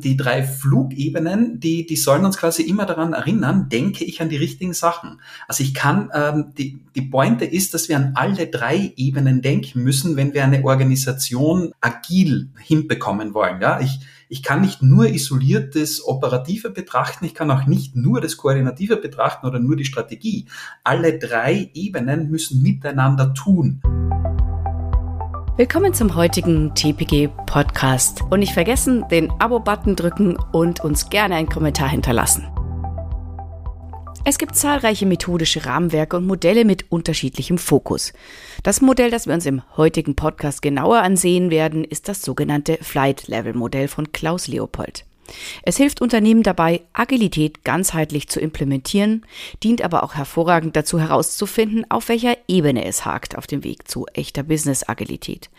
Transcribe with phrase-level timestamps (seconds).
[0.00, 4.36] die drei Flugebenen, die, die sollen uns quasi immer daran erinnern, denke ich an die
[4.36, 5.20] richtigen Sachen.
[5.48, 9.82] Also ich kann, ähm, die, die Pointe ist, dass wir an alle drei Ebenen denken
[9.82, 13.60] müssen, wenn wir eine Organisation agil hinbekommen wollen.
[13.60, 18.20] Ja, ich, ich kann nicht nur isoliert das Operative betrachten, ich kann auch nicht nur
[18.20, 20.46] das Koordinative betrachten oder nur die Strategie.
[20.84, 23.80] Alle drei Ebenen müssen miteinander tun.
[25.60, 28.22] Willkommen zum heutigen TPG Podcast.
[28.30, 32.48] Und nicht vergessen, den Abo-Button drücken und uns gerne einen Kommentar hinterlassen.
[34.24, 38.14] Es gibt zahlreiche methodische Rahmenwerke und Modelle mit unterschiedlichem Fokus.
[38.62, 43.28] Das Modell, das wir uns im heutigen Podcast genauer ansehen werden, ist das sogenannte Flight
[43.28, 45.04] Level Modell von Klaus Leopold.
[45.62, 49.24] Es hilft Unternehmen dabei, Agilität ganzheitlich zu implementieren,
[49.62, 54.06] dient aber auch hervorragend dazu herauszufinden, auf welcher Ebene es hakt auf dem Weg zu
[54.14, 55.50] echter Business-Agilität.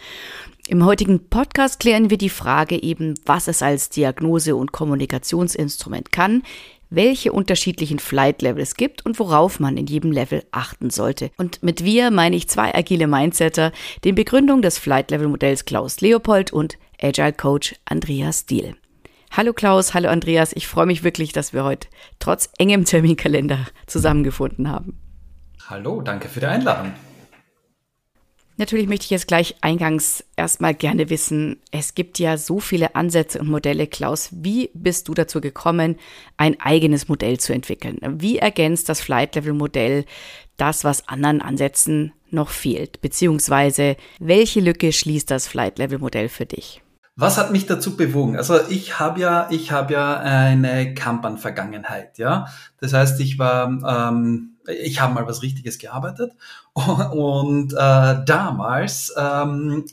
[0.67, 6.43] Im heutigen Podcast klären wir die Frage eben, was es als Diagnose- und Kommunikationsinstrument kann,
[6.91, 11.31] welche unterschiedlichen Flight Level es gibt und worauf man in jedem Level achten sollte.
[11.37, 13.71] Und mit wir meine ich zwei agile Mindsetter,
[14.03, 18.75] den Begründung des Flight Level Modells Klaus Leopold und Agile Coach Andreas Diel.
[19.33, 20.51] Hallo Klaus, hallo Andreas.
[20.53, 21.87] Ich freue mich wirklich, dass wir heute
[22.19, 24.99] trotz engem Terminkalender zusammengefunden haben.
[25.69, 26.91] Hallo, danke für die Einladung.
[28.57, 33.39] Natürlich möchte ich jetzt gleich eingangs erstmal gerne wissen, es gibt ja so viele Ansätze
[33.39, 33.87] und Modelle.
[33.87, 35.95] Klaus, wie bist du dazu gekommen,
[36.35, 37.99] ein eigenes Modell zu entwickeln?
[38.19, 40.05] Wie ergänzt das Flight Level Modell
[40.57, 42.99] das, was anderen Ansätzen noch fehlt?
[42.99, 46.81] Beziehungsweise, welche Lücke schließt das Flight Level Modell für dich?
[47.21, 48.35] Was hat mich dazu bewogen?
[48.35, 52.47] Also ich habe ja, ich habe ja eine Kampan-Vergangenheit, ja.
[52.79, 53.67] Das heißt, ich war,
[54.17, 56.33] ähm, ich habe mal was Richtiges gearbeitet
[56.73, 59.85] und äh, damals ähm,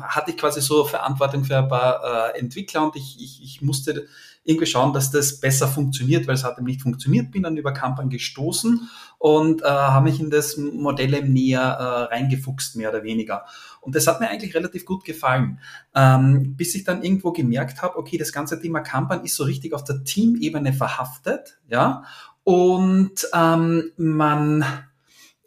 [0.00, 4.08] hatte ich quasi so Verantwortung für ein paar äh, Entwickler und ich, ich, ich musste
[4.44, 7.72] irgendwie schauen, dass das besser funktioniert, weil es hat eben nicht funktioniert, bin dann über
[7.72, 13.04] Kampan gestoßen und äh, habe mich in das Modell eben näher äh, reingefuchst, mehr oder
[13.04, 13.44] weniger.
[13.82, 15.58] Und das hat mir eigentlich relativ gut gefallen,
[15.94, 19.74] ähm, bis ich dann irgendwo gemerkt habe, okay, das ganze Thema Kampan ist so richtig
[19.74, 22.04] auf der Teamebene verhaftet, ja,
[22.44, 24.64] und ähm, man,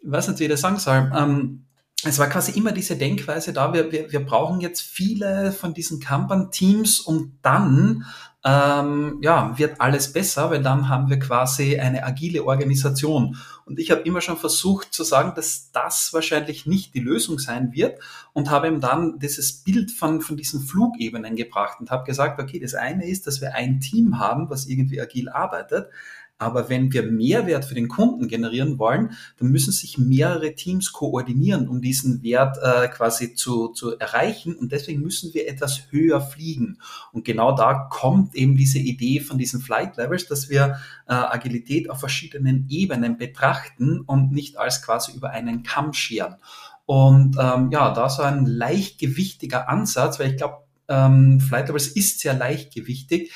[0.02, 1.66] ich weiß nicht, wie ich das sagen soll, ähm,
[2.04, 5.98] es war quasi immer diese Denkweise da, wir, wir, wir brauchen jetzt viele von diesen
[5.98, 8.04] Kanban-Teams, um dann
[8.44, 13.36] ähm, ja, wird alles besser, weil dann haben wir quasi eine agile Organisation.
[13.66, 17.72] Und ich habe immer schon versucht zu sagen, dass das wahrscheinlich nicht die Lösung sein
[17.72, 17.98] wird
[18.32, 22.60] und habe ihm dann dieses Bild von, von diesen Flugebenen gebracht und habe gesagt, okay,
[22.60, 25.90] das eine ist, dass wir ein Team haben, was irgendwie agil arbeitet.
[26.38, 31.66] Aber wenn wir Mehrwert für den Kunden generieren wollen, dann müssen sich mehrere Teams koordinieren,
[31.66, 34.54] um diesen Wert äh, quasi zu, zu erreichen.
[34.54, 36.78] Und deswegen müssen wir etwas höher fliegen.
[37.12, 41.88] Und genau da kommt eben diese Idee von diesen Flight Levels, dass wir äh, Agilität
[41.88, 46.36] auf verschiedenen Ebenen betrachten und nicht als quasi über einen Kamm scheren.
[46.84, 50.58] Und ähm, ja, da so ein leichtgewichtiger Ansatz, weil ich glaube,
[50.88, 53.32] ähm, Flight Levels ist sehr leichtgewichtig,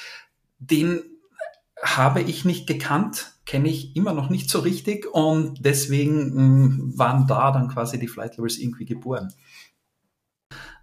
[0.59, 1.01] den
[1.83, 6.99] habe ich nicht gekannt, kenne ich immer noch nicht so richtig und deswegen mh, mm,
[6.99, 9.33] waren da dann quasi die Flight Levels irgendwie geboren.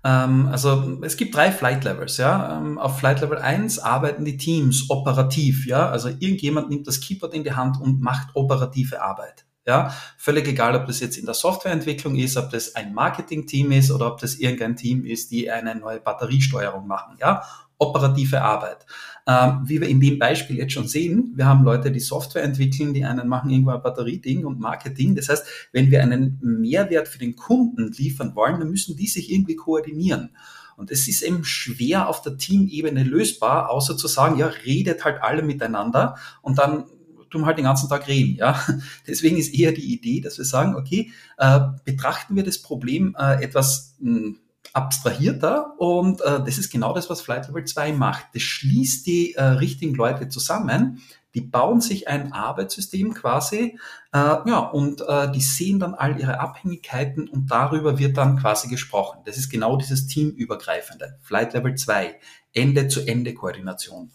[0.03, 2.57] Ähm, also es gibt drei Flight Levels, ja.
[2.57, 5.90] Ähm, auf Flight Level 1 arbeiten die Teams operativ, ja.
[5.90, 9.46] Also irgendjemand nimmt das Keyboard in die Hand und macht operative Arbeit.
[9.66, 13.91] Ja, völlig egal, ob das jetzt in der Softwareentwicklung ist, ob das ein Marketing-Team ist
[13.91, 17.18] oder ob das irgendein Team ist, die eine neue Batteriesteuerung machen.
[17.19, 17.44] Ja,
[17.78, 18.86] operative Arbeit.
[19.27, 22.93] Ähm, wie wir in dem Beispiel jetzt schon sehen, wir haben Leute, die Software entwickeln,
[22.93, 25.15] die einen machen irgendwo ein Batterieding und Marketing.
[25.15, 29.31] Das heißt, wenn wir einen Mehrwert für den Kunden liefern wollen, dann müssen die sich
[29.31, 30.29] irgendwie koordinieren.
[30.77, 35.21] Und es ist eben schwer auf der Teamebene lösbar, außer zu sagen, ja, redet halt
[35.21, 36.85] alle miteinander und dann
[37.29, 38.38] tun halt den ganzen Tag reden.
[38.38, 38.63] Ja?
[39.07, 43.44] Deswegen ist eher die Idee, dass wir sagen, okay, äh, betrachten wir das Problem äh,
[43.44, 44.39] etwas mh, hm,
[44.77, 48.27] abstrahierter und äh, das ist genau das, was Flight Level 2 macht.
[48.33, 51.01] Das schließt die äh, richtigen Leute zusammen,
[51.33, 53.79] die bauen sich ein Arbeitssystem quasi,
[54.13, 58.68] äh, ja, und äh, die sehen dann all ihre Abhängigkeiten und darüber wird dann quasi
[58.68, 59.21] gesprochen.
[59.25, 61.18] Das ist genau dieses teamübergreifende.
[61.23, 62.15] Flight Level 2,
[62.53, 64.12] Ende-zu-Ende-Koordination.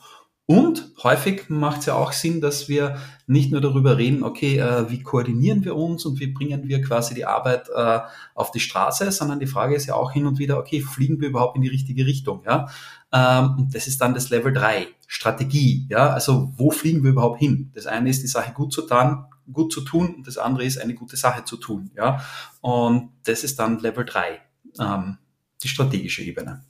[0.46, 2.96] Und häufig macht es ja auch Sinn, dass wir
[3.26, 7.14] nicht nur darüber reden, okay, äh, wie koordinieren wir uns und wie bringen wir quasi
[7.14, 8.00] die Arbeit äh,
[8.34, 11.28] auf die Straße, sondern die Frage ist ja auch hin und wieder, okay, fliegen wir
[11.28, 12.42] überhaupt in die richtige Richtung?
[12.44, 12.68] Ja?
[13.12, 15.86] Ähm, und das ist dann das Level 3, Strategie.
[15.88, 16.10] Ja?
[16.10, 17.70] Also wo fliegen wir überhaupt hin?
[17.74, 20.78] Das eine ist, die Sache gut zu tun, gut zu tun und das andere ist,
[20.78, 21.92] eine gute Sache zu tun.
[21.96, 22.20] Ja?
[22.60, 24.40] Und das ist dann Level 3,
[24.80, 25.18] ähm,
[25.62, 26.64] die strategische Ebene.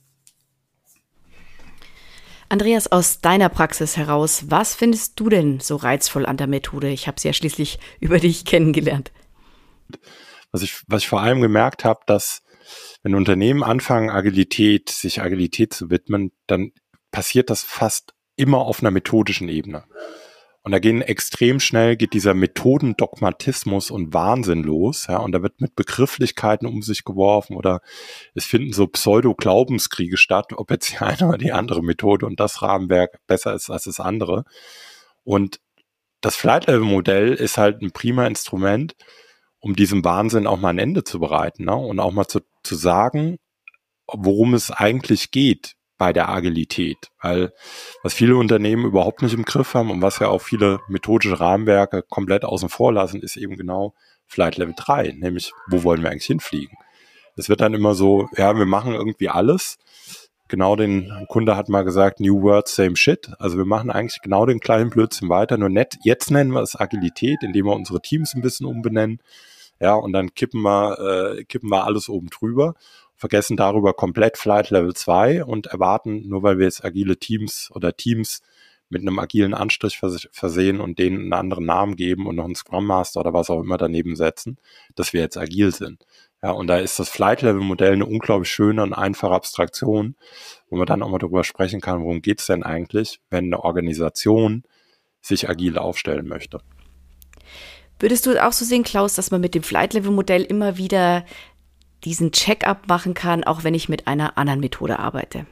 [2.53, 6.87] Andreas, aus deiner Praxis heraus, was findest du denn so reizvoll an der Methode?
[6.89, 9.11] Ich habe sie ja schließlich über dich kennengelernt.
[10.51, 12.43] Was ich, was ich vor allem gemerkt habe, dass
[13.01, 16.73] wenn Unternehmen anfangen, Agilität, sich Agilität zu widmen, dann
[17.11, 19.85] passiert das fast immer auf einer methodischen Ebene.
[20.65, 25.59] Und da gehen extrem schnell, geht dieser Methodendogmatismus und Wahnsinn los, ja, und da wird
[25.59, 27.81] mit Begrifflichkeiten um sich geworfen oder
[28.33, 32.61] es finden so Pseudo-Glaubenskriege statt, ob jetzt die eine oder die andere Methode und das
[32.61, 34.45] Rahmenwerk besser ist als das andere.
[35.25, 35.59] Und
[36.21, 38.95] das Flight-Level-Modell ist halt ein prima Instrument,
[39.59, 41.75] um diesem Wahnsinn auch mal ein Ende zu bereiten ne?
[41.75, 43.37] und auch mal zu, zu sagen,
[44.07, 47.11] worum es eigentlich geht bei der Agilität.
[47.21, 47.53] Weil
[48.01, 52.03] was viele Unternehmen überhaupt nicht im Griff haben und was ja auch viele methodische Rahmenwerke
[52.09, 53.93] komplett außen vor lassen, ist eben genau
[54.25, 56.77] Flight Level 3, nämlich wo wollen wir eigentlich hinfliegen.
[57.37, 59.77] Es wird dann immer so, ja, wir machen irgendwie alles.
[60.49, 63.31] Genau den Kunde hat mal gesagt, New Word, same shit.
[63.39, 65.95] Also wir machen eigentlich genau den kleinen Blödsinn weiter, nur nett.
[66.03, 69.21] Jetzt nennen wir es Agilität, indem wir unsere Teams ein bisschen umbenennen
[69.83, 72.75] ja, und dann kippen wir, äh, kippen wir alles oben drüber,
[73.23, 77.95] vergessen darüber komplett Flight Level 2 und erwarten, nur weil wir jetzt agile Teams oder
[77.95, 78.41] Teams
[78.89, 82.85] mit einem agilen Anstrich versehen und denen einen anderen Namen geben und noch einen Scrum
[82.85, 84.57] Master oder was auch immer daneben setzen,
[84.95, 86.05] dass wir jetzt agil sind.
[86.41, 90.17] Ja, und da ist das Flight Level Modell eine unglaublich schöne und einfache Abstraktion,
[90.69, 94.63] wo man dann auch mal darüber sprechen kann, worum geht's denn eigentlich, wenn eine Organisation
[95.21, 96.59] sich agil aufstellen möchte.
[97.99, 101.23] Würdest du auch so sehen, Klaus, dass man mit dem Flight-Level-Modell immer wieder
[102.05, 105.45] diesen Check-up machen kann, auch wenn ich mit einer anderen Methode arbeite?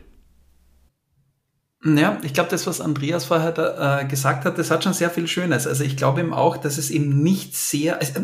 [1.83, 5.27] Ja, ich glaube, das, was Andreas vorher äh, gesagt hat, das hat schon sehr viel
[5.27, 5.65] Schönes.
[5.65, 8.21] Also ich glaube eben auch, dass es eben nicht sehr, also,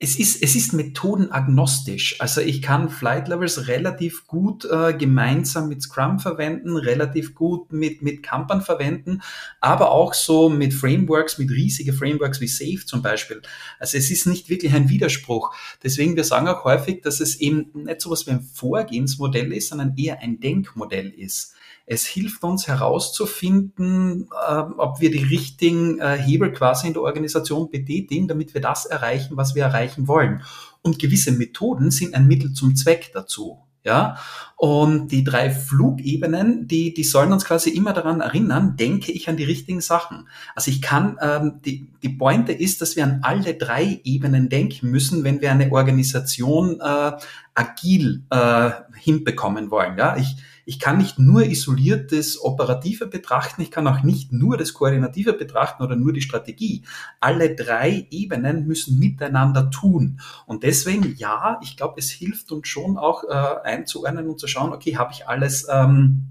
[0.00, 2.20] es ist, es ist methodenagnostisch.
[2.20, 8.02] Also ich kann Flight Levels relativ gut äh, gemeinsam mit Scrum verwenden, relativ gut mit,
[8.02, 9.22] mit Kanban verwenden,
[9.60, 13.40] aber auch so mit Frameworks, mit riesige Frameworks wie Safe zum Beispiel.
[13.78, 15.54] Also es ist nicht wirklich ein Widerspruch.
[15.82, 19.68] Deswegen, wir sagen auch häufig, dass es eben nicht so was wie ein Vorgehensmodell ist,
[19.68, 21.53] sondern eher ein Denkmodell ist.
[21.86, 27.70] Es hilft uns herauszufinden, äh, ob wir die richtigen äh, Hebel quasi in der Organisation
[27.70, 30.42] betätigen, damit wir das erreichen, was wir erreichen wollen.
[30.82, 33.58] Und gewisse Methoden sind ein Mittel zum Zweck dazu.
[33.86, 34.16] Ja,
[34.56, 39.36] und die drei Flugebenen, die, die sollen uns quasi immer daran erinnern, denke ich an
[39.36, 40.26] die richtigen Sachen.
[40.54, 44.90] Also ich kann, ähm, die, die Pointe ist, dass wir an alle drei Ebenen denken
[44.90, 47.12] müssen, wenn wir eine Organisation äh,
[47.52, 49.98] agil äh, hinbekommen wollen.
[49.98, 50.34] Ja, ich,
[50.64, 55.34] ich kann nicht nur isoliert das Operative betrachten, ich kann auch nicht nur das Koordinative
[55.34, 56.82] betrachten oder nur die Strategie.
[57.20, 60.20] Alle drei Ebenen müssen miteinander tun.
[60.46, 64.72] Und deswegen, ja, ich glaube, es hilft uns schon auch äh, einzuordnen und zu schauen,
[64.72, 66.28] okay, habe ich alles ähm,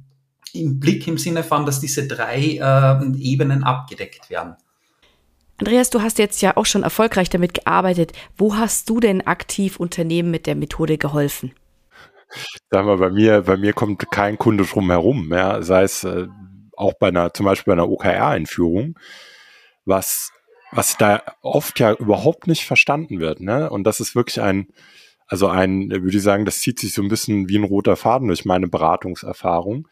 [0.53, 4.55] im Blick im Sinne von, dass diese drei äh, Ebenen abgedeckt werden.
[5.57, 8.11] Andreas, du hast jetzt ja auch schon erfolgreich damit gearbeitet.
[8.37, 11.53] Wo hast du denn aktiv Unternehmen mit der Methode geholfen?
[12.69, 16.27] Sagen wir, bei mir, bei mir kommt kein Kunde drum herum, ja, sei es äh,
[16.75, 18.97] auch bei einer, zum Beispiel bei einer OKR-Einführung,
[19.85, 20.31] was,
[20.71, 23.69] was da oft ja überhaupt nicht verstanden wird, ne?
[23.69, 24.67] Und das ist wirklich ein,
[25.27, 28.27] also ein, würde ich sagen, das zieht sich so ein bisschen wie ein roter Faden
[28.27, 29.87] durch meine Beratungserfahrung,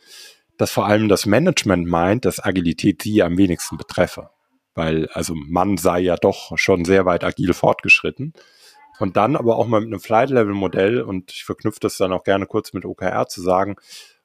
[0.57, 4.29] dass vor allem das Management meint, dass Agilität sie am wenigsten betreffe.
[4.75, 8.33] Weil, also man sei ja doch schon sehr weit agil fortgeschritten.
[9.01, 12.45] Und dann aber auch mal mit einem Flight-Level-Modell und ich verknüpfe das dann auch gerne
[12.45, 13.77] kurz mit OKR zu sagen,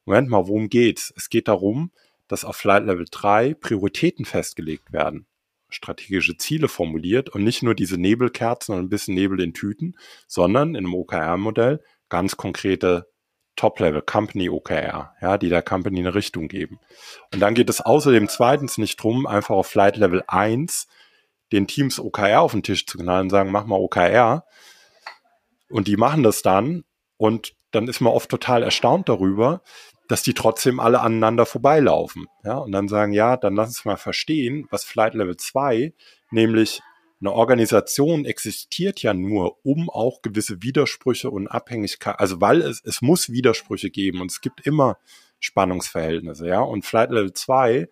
[0.04, 1.14] Moment mal, worum geht's?
[1.16, 1.92] Es geht darum,
[2.28, 5.24] dass auf Flight Level 3 Prioritäten festgelegt werden,
[5.70, 10.74] strategische Ziele formuliert und nicht nur diese Nebelkerzen und ein bisschen Nebel in Tüten, sondern
[10.74, 13.08] in einem OKR-Modell ganz konkrete
[13.56, 16.80] Top-Level Company OKR, ja, die der Company eine Richtung geben.
[17.32, 20.86] Und dann geht es außerdem zweitens nicht drum, einfach auf Flight Level 1
[21.52, 24.44] den Teams OKR auf den Tisch zu knallen und sagen, mach mal OKR.
[25.70, 26.84] Und die machen das dann.
[27.16, 29.62] Und dann ist man oft total erstaunt darüber,
[30.08, 32.26] dass die trotzdem alle aneinander vorbeilaufen.
[32.44, 35.92] Ja, und dann sagen, ja, dann lass uns mal verstehen, was Flight Level 2,
[36.30, 36.80] nämlich
[37.20, 43.00] eine Organisation existiert ja nur, um auch gewisse Widersprüche und Abhängigkeit, also weil es, es
[43.00, 44.98] muss Widersprüche geben und es gibt immer
[45.40, 46.60] Spannungsverhältnisse, ja.
[46.60, 47.88] Und Flight Level 2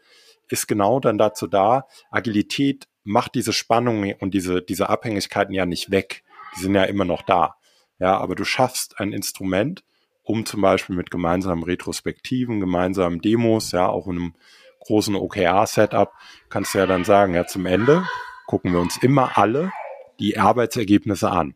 [0.48, 5.90] ist genau dann dazu da, Agilität macht diese Spannungen und diese, diese Abhängigkeiten ja nicht
[5.90, 6.24] weg.
[6.56, 7.56] Die sind ja immer noch da.
[7.98, 9.84] Ja, aber du schaffst ein Instrument,
[10.22, 14.34] um zum Beispiel mit gemeinsamen Retrospektiven, gemeinsamen Demos, ja, auch in einem
[14.80, 16.12] großen OKR-Setup,
[16.48, 18.06] kannst du ja dann sagen, ja, zum Ende
[18.46, 19.72] gucken wir uns immer alle
[20.18, 21.54] die Arbeitsergebnisse an.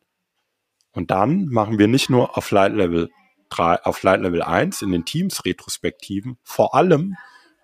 [0.93, 3.11] Und dann machen wir nicht nur auf Flight Level
[3.51, 7.17] 3, auf Flight Level 1 in den Teams Retrospektiven, vor allem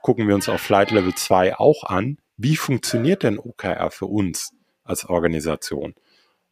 [0.04, 4.52] gucken wir uns auf Flight Level 2 auch an, wie funktioniert denn OKR für uns
[4.84, 5.94] als Organisation?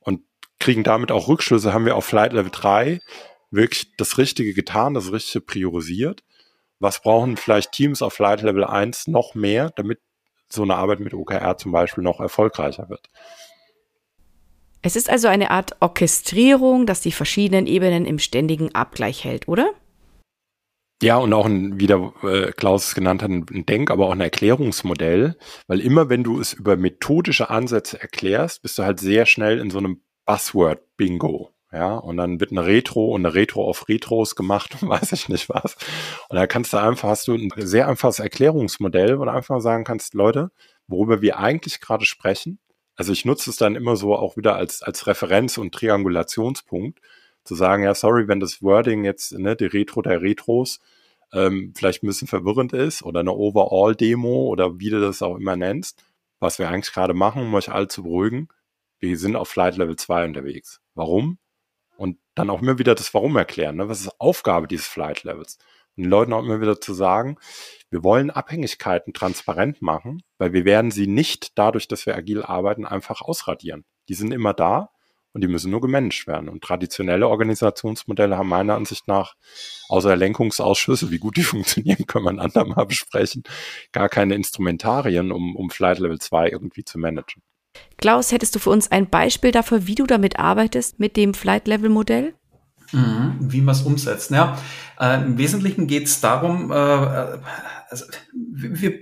[0.00, 0.22] Und
[0.58, 3.00] kriegen damit auch Rückschlüsse, haben wir auf Flight Level 3
[3.50, 6.24] wirklich das Richtige getan, das Richtige priorisiert?
[6.78, 10.00] Was brauchen vielleicht Teams auf Flight Level 1 noch mehr, damit
[10.48, 13.10] so eine Arbeit mit OKR zum Beispiel noch erfolgreicher wird?
[14.80, 19.74] Es ist also eine Art Orchestrierung, das die verschiedenen Ebenen im ständigen Abgleich hält, oder?
[21.02, 24.12] Ja, und auch ein, wie der äh, Klaus es genannt hat, ein Denk-, aber auch
[24.12, 29.26] ein Erklärungsmodell, weil immer wenn du es über methodische Ansätze erklärst, bist du halt sehr
[29.26, 31.50] schnell in so einem Buzzword-Bingo.
[31.72, 35.28] Ja, und dann wird eine Retro und eine Retro auf Retros gemacht und weiß ich
[35.28, 35.76] nicht was.
[36.28, 39.82] Und da kannst du einfach, hast du ein sehr einfaches Erklärungsmodell, wo du einfach sagen
[39.84, 40.50] kannst, Leute,
[40.86, 42.60] worüber wir eigentlich gerade sprechen.
[42.94, 47.00] Also ich nutze es dann immer so auch wieder als, als Referenz und Triangulationspunkt,
[47.44, 50.80] zu sagen, ja, sorry, wenn das Wording jetzt, ne, die Retro der Retros,
[51.32, 55.56] ähm, vielleicht ein bisschen verwirrend ist oder eine Overall-Demo oder wie du das auch immer
[55.56, 56.04] nennst,
[56.38, 58.48] was wir eigentlich gerade machen, um euch alle zu beruhigen,
[58.98, 60.80] wir sind auf Flight Level 2 unterwegs.
[60.94, 61.38] Warum?
[61.96, 63.76] Und dann auch immer wieder das Warum erklären.
[63.76, 63.88] Ne?
[63.88, 65.58] Was ist Aufgabe dieses Flight Levels?
[65.96, 67.38] Und den Leuten auch immer wieder zu sagen,
[67.90, 72.86] wir wollen Abhängigkeiten transparent machen, weil wir werden sie nicht dadurch, dass wir agil arbeiten,
[72.86, 73.84] einfach ausradieren.
[74.08, 74.90] Die sind immer da
[75.32, 76.48] und die müssen nur gemanagt werden.
[76.48, 79.34] Und traditionelle Organisationsmodelle haben meiner Ansicht nach,
[79.88, 83.42] außer Lenkungsausschüsse, wie gut die funktionieren, können wir ein andermal besprechen,
[83.92, 87.42] gar keine Instrumentarien, um, um Flight Level 2 irgendwie zu managen.
[87.96, 91.66] Klaus, hättest du für uns ein Beispiel dafür, wie du damit arbeitest, mit dem Flight
[91.68, 92.34] Level Modell?
[92.92, 94.30] Mhm, wie man es umsetzt.
[94.30, 94.58] Ja,
[95.00, 97.38] äh, Im Wesentlichen geht es darum, äh, äh,
[97.88, 99.00] also, wir,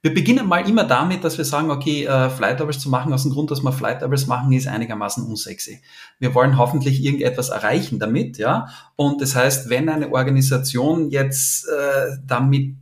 [0.00, 3.24] wir beginnen mal immer damit, dass wir sagen, okay, äh, Flight Levels zu machen, aus
[3.24, 5.82] dem Grund, dass wir Flight Levels machen, ist einigermaßen unsexy.
[6.20, 8.68] Wir wollen hoffentlich irgendetwas erreichen damit, ja.
[8.94, 12.76] Und das heißt, wenn eine Organisation jetzt äh, damit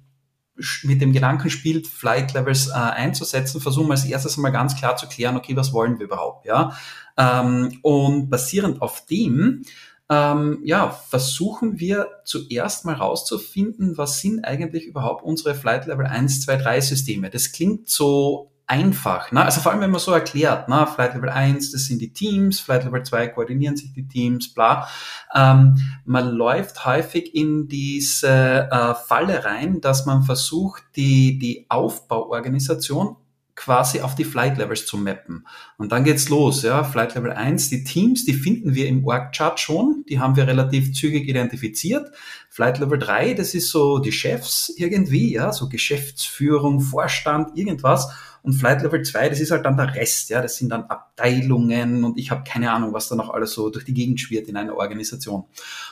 [0.82, 4.96] mit dem Gedanken spielt, Flight Levels äh, einzusetzen, versuchen wir als erstes mal ganz klar
[4.96, 6.76] zu klären, okay, was wollen wir überhaupt, ja.
[7.16, 9.62] Ähm, und basierend auf dem
[10.08, 16.42] ähm, ja, versuchen wir zuerst mal rauszufinden, was sind eigentlich überhaupt unsere Flight Level 1,
[16.42, 17.30] 2, 3 Systeme.
[17.30, 19.30] Das klingt so einfach.
[19.32, 19.44] Ne?
[19.44, 20.86] Also vor allem, wenn man so erklärt, ne?
[20.86, 24.88] Flight Level 1, das sind die Teams, Flight Level 2 koordinieren sich die Teams, bla.
[25.34, 33.16] Ähm, man läuft häufig in diese äh, Falle rein, dass man versucht, die, die Aufbauorganisation
[33.56, 35.46] quasi auf die Flight Levels zu mappen.
[35.78, 36.84] Und dann geht's los, ja.
[36.84, 40.92] Flight Level 1, die Teams, die finden wir im Org-Chart schon, die haben wir relativ
[40.92, 42.10] zügig identifiziert.
[42.50, 48.10] Flight Level 3, das ist so die Chefs irgendwie, ja, so Geschäftsführung, Vorstand, irgendwas.
[48.42, 52.04] Und Flight Level 2, das ist halt dann der Rest, ja, das sind dann Abteilungen
[52.04, 54.56] und ich habe keine Ahnung, was da noch alles so durch die Gegend schwirrt in
[54.56, 55.46] einer Organisation.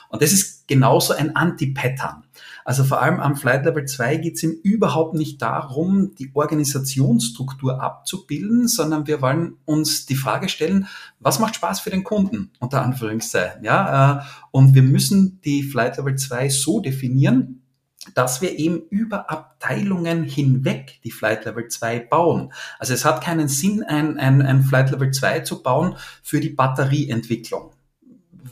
[0.07, 2.23] Und das ist genauso ein Anti-Pattern.
[2.65, 7.79] Also vor allem am Flight Level 2 geht es ihm überhaupt nicht darum, die Organisationsstruktur
[7.79, 10.87] abzubilden, sondern wir wollen uns die Frage stellen,
[11.19, 13.63] was macht Spaß für den Kunden, unter Anführungszeichen.
[13.63, 14.19] Ja?
[14.19, 17.61] Äh, und wir müssen die Flight Level 2 so definieren,
[18.15, 22.51] dass wir eben über Abteilungen hinweg die Flight Level 2 bauen.
[22.79, 26.49] Also es hat keinen Sinn, ein, ein, ein Flight Level 2 zu bauen für die
[26.49, 27.73] Batterieentwicklung,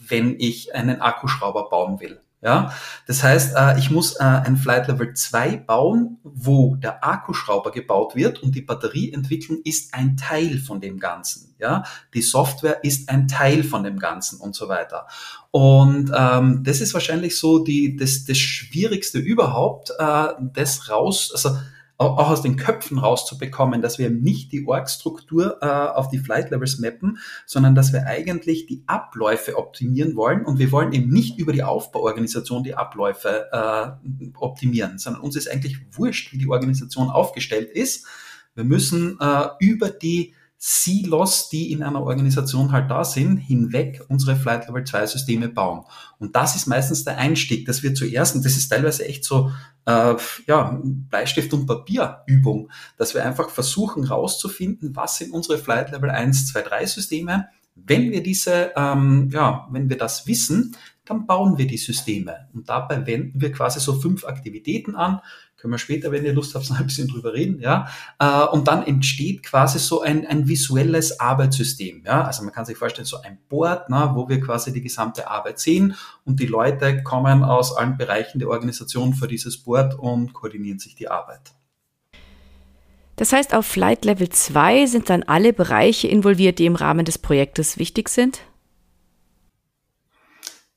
[0.07, 2.19] wenn ich einen Akkuschrauber bauen will.
[2.43, 2.73] Ja,
[3.07, 8.15] das heißt, äh, ich muss äh, ein Flight Level 2 bauen, wo der Akkuschrauber gebaut
[8.15, 11.55] wird und die Batterieentwicklung ist ein Teil von dem Ganzen.
[11.57, 11.83] Ja,
[12.13, 15.07] die Software ist ein Teil von dem Ganzen und so weiter.
[15.51, 21.57] Und ähm, das ist wahrscheinlich so die das, das Schwierigste überhaupt, äh, das raus, also
[21.97, 26.79] auch aus den Köpfen rauszubekommen, dass wir nicht die Org-Struktur äh, auf die Flight Levels
[26.79, 31.53] mappen, sondern dass wir eigentlich die Abläufe optimieren wollen und wir wollen eben nicht über
[31.53, 37.69] die Aufbauorganisation die Abläufe äh, optimieren, sondern uns ist eigentlich wurscht, wie die Organisation aufgestellt
[37.69, 38.05] ist.
[38.55, 40.33] Wir müssen äh, über die
[40.65, 45.83] Silos, die in einer Organisation halt da sind, hinweg unsere Flight Level 2 Systeme bauen.
[46.19, 49.51] Und das ist meistens der Einstieg, dass wir zuerst, und das ist teilweise echt so,
[49.85, 50.15] äh,
[50.47, 56.51] ja, Bleistift und Papierübung, dass wir einfach versuchen rauszufinden, was sind unsere Flight Level 1,
[56.51, 57.49] 2, 3 Systeme.
[57.75, 60.75] Wenn wir diese, ähm, ja, wenn wir das wissen,
[61.05, 62.47] dann bauen wir die Systeme.
[62.53, 65.19] Und dabei wenden wir quasi so fünf Aktivitäten an,
[65.57, 67.87] können wir später, wenn ihr Lust habt, noch ein bisschen drüber reden, ja.
[68.19, 72.23] Äh, und dann entsteht quasi so ein, ein visuelles Arbeitssystem, ja.
[72.23, 75.59] Also man kann sich vorstellen, so ein Board, na, wo wir quasi die gesamte Arbeit
[75.59, 80.79] sehen und die Leute kommen aus allen Bereichen der Organisation für dieses Board und koordinieren
[80.79, 81.53] sich die Arbeit.
[83.15, 87.17] Das heißt, auf Flight Level 2 sind dann alle Bereiche involviert, die im Rahmen des
[87.17, 88.41] Projektes wichtig sind?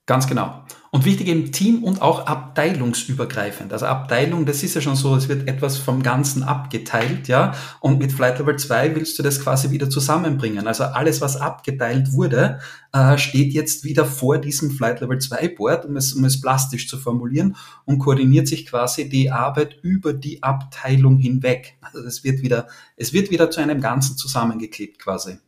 [0.05, 0.65] Ganz genau.
[0.91, 3.73] Und wichtig im Team und auch abteilungsübergreifend.
[3.73, 7.55] Also Abteilung, das ist ja schon so, es wird etwas vom Ganzen abgeteilt, ja.
[7.81, 10.67] Und mit Flight Level 2 willst du das quasi wieder zusammenbringen.
[10.67, 12.61] Also alles, was abgeteilt wurde,
[12.93, 16.89] äh, steht jetzt wieder vor diesem Flight Level 2 Board, um es, um es plastisch
[16.89, 21.77] zu formulieren und koordiniert sich quasi die Arbeit über die Abteilung hinweg.
[21.81, 25.39] Also es wird wieder, es wird wieder zu einem Ganzen zusammengeklebt quasi.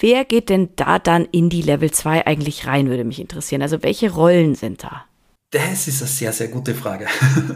[0.00, 3.60] Wer geht denn da dann in die Level 2 eigentlich rein, würde mich interessieren.
[3.60, 5.04] Also welche Rollen sind da?
[5.50, 7.06] Das ist eine sehr, sehr gute Frage.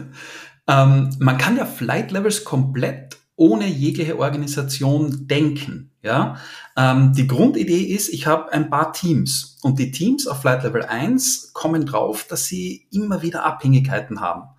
[0.67, 5.89] ähm, man kann ja Flight Levels komplett ohne jegliche Organisation denken.
[6.03, 6.37] Ja?
[6.77, 10.83] Ähm, die Grundidee ist, ich habe ein paar Teams und die Teams auf Flight Level
[10.83, 14.49] 1 kommen drauf, dass sie immer wieder Abhängigkeiten haben.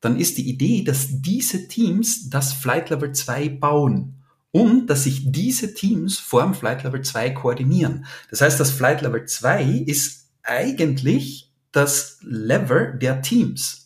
[0.00, 4.19] Dann ist die Idee, dass diese Teams das Flight Level 2 bauen
[4.52, 8.06] und dass sich diese Teams vor dem Flight Level 2 koordinieren.
[8.30, 13.79] Das heißt, das Flight Level 2 ist eigentlich das Level der Teams.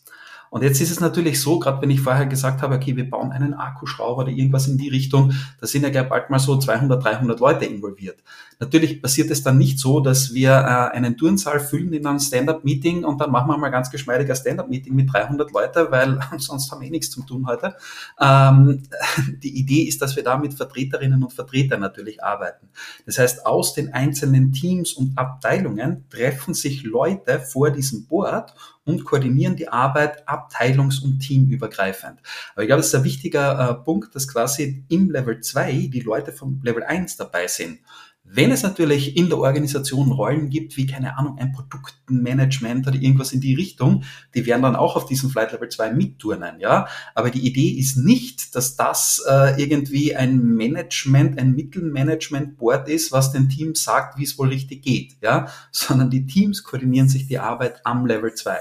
[0.54, 3.32] Und jetzt ist es natürlich so, gerade wenn ich vorher gesagt habe, okay, wir bauen
[3.32, 7.02] einen Akkuschrauber oder irgendwas in die Richtung, da sind ja gleich bald mal so 200,
[7.02, 8.22] 300 Leute involviert.
[8.60, 13.02] Natürlich passiert es dann nicht so, dass wir äh, einen Turnsaal füllen in einem Stand-up-Meeting
[13.02, 16.82] und dann machen wir mal ganz geschmeidig ein Stand-up-Meeting mit 300 Leute, weil sonst haben
[16.82, 17.74] wir eh nichts zu tun heute.
[18.20, 18.84] Ähm,
[19.42, 22.68] die Idee ist, dass wir da mit Vertreterinnen und Vertretern natürlich arbeiten.
[23.06, 29.04] Das heißt, aus den einzelnen Teams und Abteilungen treffen sich Leute vor diesem Board und
[29.04, 32.20] koordinieren die Arbeit abteilungs- und teamübergreifend.
[32.52, 36.00] Aber ich glaube, das ist ein wichtiger äh, Punkt, dass quasi im Level 2 die
[36.00, 37.78] Leute vom Level 1 dabei sind.
[38.26, 43.32] Wenn es natürlich in der Organisation Rollen gibt, wie keine Ahnung, ein Produktmanagement oder irgendwas
[43.32, 44.02] in die Richtung,
[44.34, 46.88] die werden dann auch auf diesem Flight Level 2 mitturnen, ja.
[47.14, 53.30] Aber die Idee ist nicht, dass das äh, irgendwie ein Management, ein Mittelmanagement-Board ist, was
[53.32, 57.38] dem Team sagt, wie es wohl richtig geht, ja, sondern die Teams koordinieren sich die
[57.38, 58.56] Arbeit am Level 2.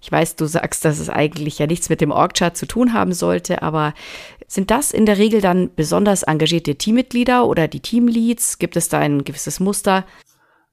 [0.00, 3.12] Ich weiß, du sagst, dass es eigentlich ja nichts mit dem Org-Chart zu tun haben
[3.12, 3.94] sollte, aber
[4.46, 8.58] sind das in der Regel dann besonders engagierte Teammitglieder oder die Teamleads?
[8.58, 10.04] Gibt es da ein gewisses Muster?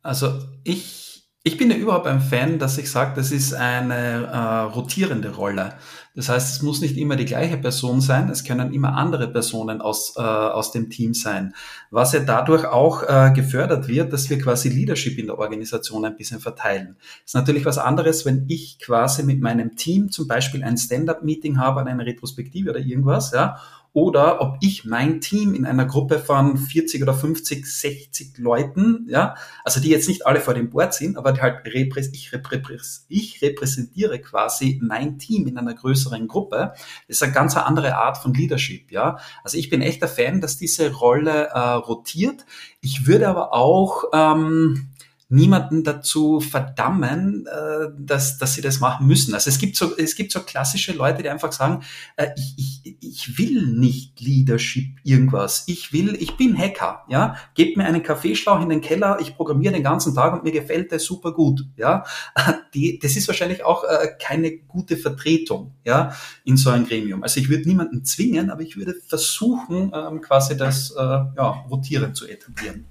[0.04, 1.11] Also ich
[1.44, 5.74] ich bin ja überhaupt ein Fan, dass ich sage, das ist eine äh, rotierende Rolle.
[6.14, 9.82] Das heißt, es muss nicht immer die gleiche Person sein, es können immer andere Personen
[9.82, 11.56] aus, äh, aus dem Team sein.
[11.90, 16.16] Was ja dadurch auch äh, gefördert wird, dass wir quasi Leadership in der Organisation ein
[16.16, 16.98] bisschen verteilen.
[17.26, 21.84] Ist natürlich was anderes, wenn ich quasi mit meinem Team zum Beispiel ein Stand-up-Meeting habe,
[21.84, 23.58] eine Retrospektive oder irgendwas, ja,
[23.94, 29.36] oder ob ich mein Team in einer Gruppe von 40 oder 50, 60 Leuten, ja,
[29.66, 32.62] also die jetzt nicht alle vor dem Board sind, aber die halt reprä ich, reprä
[33.10, 36.74] ich repräsentiere quasi mein Team in einer größeren Gruppe.
[37.08, 39.18] Das ist eine ganz andere Art von Leadership, ja.
[39.44, 42.46] Also ich bin echt der Fan, dass diese Rolle äh, rotiert.
[42.80, 44.91] Ich würde aber auch ähm,
[45.32, 49.34] niemanden dazu verdammen, äh, dass, dass sie das machen müssen.
[49.34, 51.84] Also es gibt so, es gibt so klassische Leute, die einfach sagen,
[52.18, 55.64] äh, ich, ich, ich will nicht Leadership irgendwas.
[55.68, 57.38] Ich will, ich bin Hacker, ja.
[57.56, 60.92] Gebt mir einen Kaffeeschlauch in den Keller, ich programmiere den ganzen Tag und mir gefällt
[60.92, 62.04] das super gut, ja.
[62.74, 66.14] Die, das ist wahrscheinlich auch äh, keine gute Vertretung, ja,
[66.44, 67.24] in so einem Gremium.
[67.24, 72.16] Also ich würde niemanden zwingen, aber ich würde versuchen, ähm, quasi das, äh, ja, rotieren
[72.16, 72.86] zu etablieren.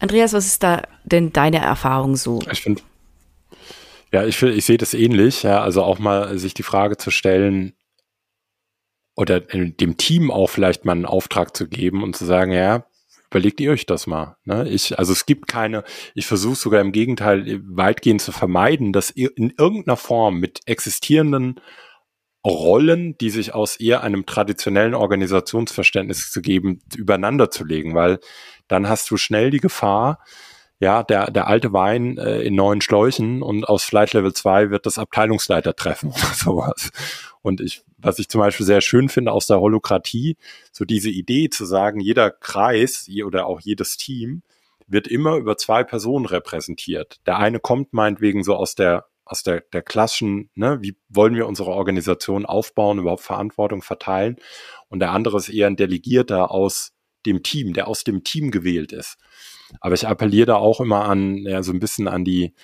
[0.00, 2.40] Andreas, was ist da denn deine Erfahrung so?
[2.50, 2.82] Ich finde,
[4.12, 5.42] ja, ich, ich sehe das ähnlich.
[5.42, 7.74] Ja, also auch mal sich die Frage zu stellen
[9.14, 12.86] oder dem Team auch vielleicht mal einen Auftrag zu geben und zu sagen, ja,
[13.30, 14.36] überlegt ihr euch das mal.
[14.44, 14.68] Ne?
[14.68, 15.84] Ich, also es gibt keine,
[16.14, 21.60] ich versuche sogar im Gegenteil weitgehend zu vermeiden, dass in irgendeiner Form mit existierenden
[22.44, 28.18] Rollen, die sich aus eher einem traditionellen Organisationsverständnis zu geben, übereinander zu legen, weil
[28.70, 30.18] dann hast du schnell die Gefahr,
[30.78, 34.86] ja, der, der alte Wein äh, in neuen Schläuchen und aus Flight Level 2 wird
[34.86, 36.90] das Abteilungsleiter treffen oder sowas.
[37.42, 40.36] Und ich, was ich zum Beispiel sehr schön finde aus der Holokratie,
[40.72, 44.42] so diese Idee zu sagen, jeder Kreis oder auch jedes Team
[44.86, 47.20] wird immer über zwei Personen repräsentiert.
[47.26, 51.46] Der eine kommt meinetwegen so aus der aus der, der klassischen, ne, wie wollen wir
[51.46, 54.36] unsere Organisation aufbauen, überhaupt Verantwortung verteilen.
[54.88, 56.90] Und der andere ist eher ein Delegierter aus
[57.26, 59.16] dem Team, der aus dem Team gewählt ist.
[59.80, 62.54] Aber ich appelliere da auch immer an, ja, so ein bisschen an die,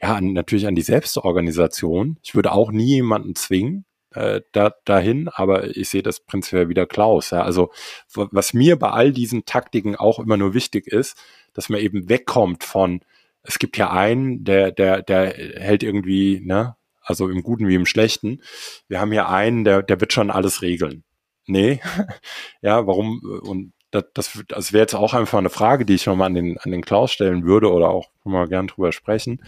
[0.00, 2.18] ja, an, natürlich an die Selbstorganisation.
[2.22, 6.86] Ich würde auch nie jemanden zwingen, äh, da, dahin, aber ich sehe das prinzipiell wieder
[6.86, 7.30] Klaus.
[7.30, 7.42] Ja.
[7.42, 7.70] Also
[8.14, 11.16] was mir bei all diesen Taktiken auch immer nur wichtig ist,
[11.52, 13.00] dass man eben wegkommt von,
[13.42, 17.86] es gibt ja einen, der, der, der hält irgendwie, ne, also im Guten wie im
[17.86, 18.40] Schlechten.
[18.88, 21.04] Wir haben hier einen, der, der wird schon alles regeln.
[21.46, 21.80] Nee,
[22.62, 23.20] ja, warum?
[23.42, 26.58] Und das, das, das wäre jetzt auch einfach eine Frage, die ich nochmal an den,
[26.58, 29.42] an den Klaus stellen würde oder auch mal gern drüber sprechen.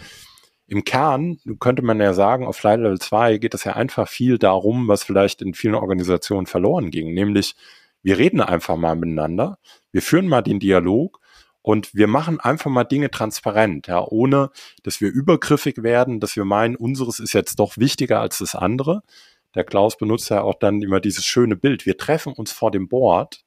[0.67, 4.37] Im Kern könnte man ja sagen, auf Flight Level 2 geht es ja einfach viel
[4.37, 7.55] darum, was vielleicht in vielen Organisationen verloren ging, nämlich
[8.03, 9.57] wir reden einfach mal miteinander,
[9.91, 11.19] wir führen mal den Dialog
[11.61, 14.51] und wir machen einfach mal Dinge transparent, ja, ohne
[14.83, 19.01] dass wir übergriffig werden, dass wir meinen, unseres ist jetzt doch wichtiger als das andere.
[19.55, 21.85] Der Klaus benutzt ja auch dann immer dieses schöne Bild.
[21.85, 23.43] Wir treffen uns vor dem Board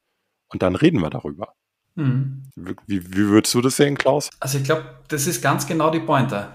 [0.50, 1.54] und dann reden wir darüber.
[1.96, 2.44] Hm.
[2.56, 4.30] Wie, wie, würdest du das sehen, Klaus?
[4.40, 6.48] Also ich glaube, das ist ganz genau die Pointe.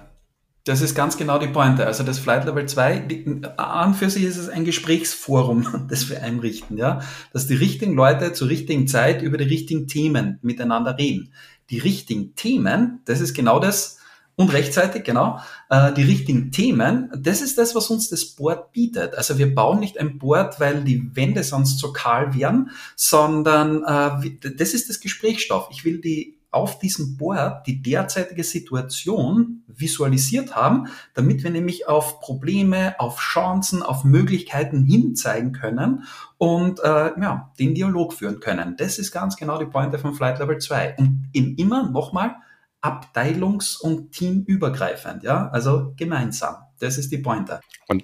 [0.64, 1.86] Das ist ganz genau die Pointe.
[1.86, 6.78] Also das Flight Level 2, an für sich ist es ein Gesprächsforum, das wir einrichten,
[6.78, 7.02] ja.
[7.34, 11.34] Dass die richtigen Leute zur richtigen Zeit über die richtigen Themen miteinander reden.
[11.70, 14.00] Die richtigen Themen, das ist genau das,
[14.36, 19.16] und rechtzeitig, genau, äh, die richtigen Themen, das ist das, was uns das Board bietet.
[19.16, 24.52] Also wir bauen nicht ein Board, weil die Wände sonst so kahl wären, sondern äh,
[24.58, 25.70] das ist das Gesprächsstoff.
[25.72, 32.22] Ich will die auf diesem Board die derzeitige Situation visualisiert haben, damit wir nämlich auf
[32.22, 36.04] Probleme, auf Chancen, auf Möglichkeiten hinzeigen können
[36.38, 38.76] und äh, ja, den Dialog führen können.
[38.78, 40.96] Das ist ganz genau die Pointe von Flight Level 2.
[40.98, 42.38] Und in immer nochmal
[42.86, 46.56] abteilungs- und teamübergreifend, ja, also gemeinsam.
[46.80, 47.62] Das ist die Pointe.
[47.88, 48.04] Und,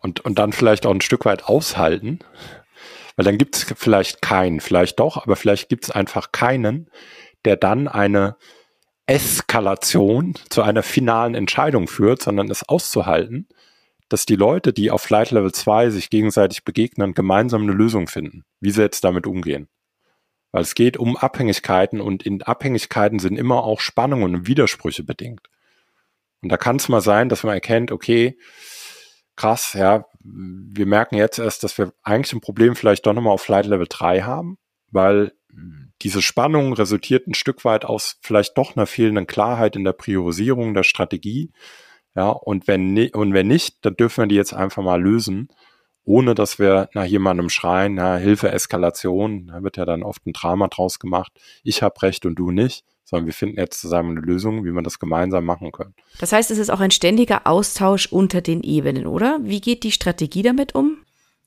[0.00, 2.20] und, und dann vielleicht auch ein Stück weit aushalten,
[3.16, 6.90] weil dann gibt es vielleicht keinen, vielleicht doch, aber vielleicht gibt es einfach keinen,
[7.44, 8.36] der dann eine
[9.06, 13.48] Eskalation zu einer finalen Entscheidung führt, sondern es auszuhalten,
[14.08, 18.44] dass die Leute, die auf Flight Level 2 sich gegenseitig begegnen, gemeinsam eine Lösung finden,
[18.60, 19.68] wie sie jetzt damit umgehen.
[20.52, 25.48] Weil es geht um Abhängigkeiten und in Abhängigkeiten sind immer auch Spannungen und Widersprüche bedingt.
[26.42, 28.38] Und da kann es mal sein, dass man erkennt, okay,
[29.34, 33.42] krass, ja, wir merken jetzt erst, dass wir eigentlich ein Problem vielleicht doch nochmal auf
[33.42, 34.58] Flight Level 3 haben,
[34.90, 35.32] weil
[36.02, 40.74] diese Spannung resultiert ein Stück weit aus vielleicht doch einer fehlenden Klarheit in der Priorisierung
[40.74, 41.52] der Strategie.
[42.14, 45.48] Ja, und wenn, und wenn nicht, dann dürfen wir die jetzt einfach mal lösen
[46.04, 50.32] ohne dass wir nach jemandem schreien, na, Hilfe, Eskalation, da wird ja dann oft ein
[50.32, 54.26] Drama draus gemacht, ich habe recht und du nicht, sondern wir finden jetzt zusammen eine
[54.26, 55.94] Lösung, wie wir das gemeinsam machen können.
[56.18, 59.38] Das heißt, es ist auch ein ständiger Austausch unter den Ebenen, oder?
[59.42, 60.98] Wie geht die Strategie damit um?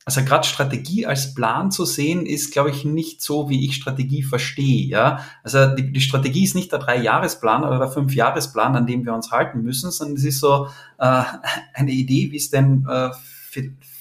[0.07, 4.21] Also gerade Strategie als Plan zu sehen, ist, glaube ich, nicht so, wie ich Strategie
[4.21, 4.85] verstehe.
[4.85, 9.15] Ja, also die, die Strategie ist nicht der Drei-Jahresplan oder der Fünf-Jahresplan, an dem wir
[9.15, 10.67] uns halten müssen, sondern es ist so
[10.99, 11.23] äh,
[11.73, 13.09] eine Idee, wie es denn äh,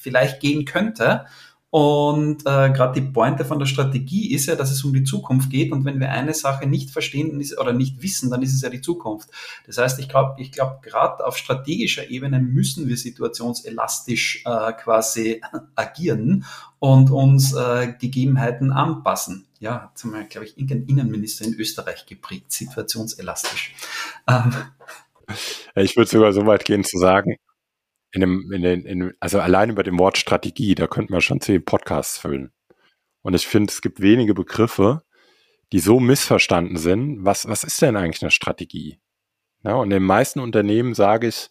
[0.05, 1.25] vielleicht gehen könnte.
[1.71, 5.51] Und äh, gerade die Pointe von der Strategie ist ja, dass es um die Zukunft
[5.51, 5.73] geht.
[5.73, 8.81] Und wenn wir eine Sache nicht verstehen oder nicht wissen, dann ist es ja die
[8.81, 9.29] Zukunft.
[9.67, 15.41] Das heißt, ich glaube, ich glaube, gerade auf strategischer Ebene müssen wir situationselastisch äh, quasi
[15.75, 16.45] agieren
[16.79, 19.47] und uns äh, Gegebenheiten anpassen.
[19.59, 23.75] Ja, zum Beispiel, glaube ich, irgendein Innenminister in Österreich geprägt, situationselastisch.
[24.29, 24.55] Ähm.
[25.75, 27.37] Ich würde sogar so weit gehen zu sagen,
[28.15, 31.41] in einem, in den, in, also allein über dem Wort Strategie, da könnte man schon
[31.41, 32.53] zehn Podcasts füllen.
[33.23, 35.03] Und ich finde, es gibt wenige Begriffe,
[35.73, 37.25] die so missverstanden sind.
[37.25, 39.01] Was, was ist denn eigentlich eine Strategie?
[39.65, 41.49] Ja, und in den meisten Unternehmen sage ich,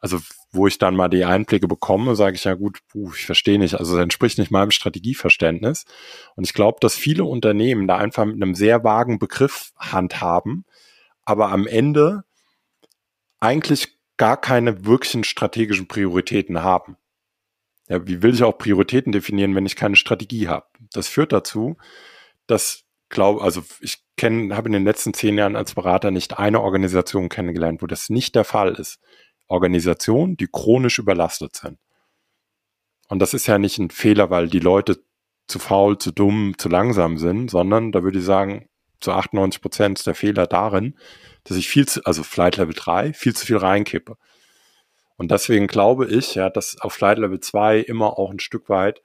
[0.00, 0.18] also
[0.50, 3.76] wo ich dann mal die Einblicke bekomme, sage ich ja gut, puh, ich verstehe nicht,
[3.76, 5.84] also das entspricht nicht meinem Strategieverständnis.
[6.34, 10.64] Und ich glaube, dass viele Unternehmen da einfach mit einem sehr vagen Begriff handhaben,
[11.24, 12.24] aber am Ende
[13.38, 16.98] eigentlich gar keine wirklichen strategischen Prioritäten haben.
[17.88, 20.66] Ja, wie will ich auch Prioritäten definieren, wenn ich keine Strategie habe?
[20.92, 21.78] Das führt dazu,
[22.46, 26.60] dass glaube, also ich kenne, habe in den letzten zehn Jahren als Berater nicht eine
[26.60, 29.00] Organisation kennengelernt, wo das nicht der Fall ist.
[29.48, 31.78] Organisationen, die chronisch überlastet sind.
[33.08, 35.02] Und das ist ja nicht ein Fehler, weil die Leute
[35.48, 38.68] zu faul, zu dumm, zu langsam sind, sondern da würde ich sagen,
[39.00, 40.94] zu 98 Prozent ist der Fehler darin,
[41.44, 44.16] dass ich viel zu, also Flight Level 3, viel zu viel reinkippe.
[45.16, 49.02] Und deswegen glaube ich, ja, dass auf Flight Level 2 immer auch ein Stück weit,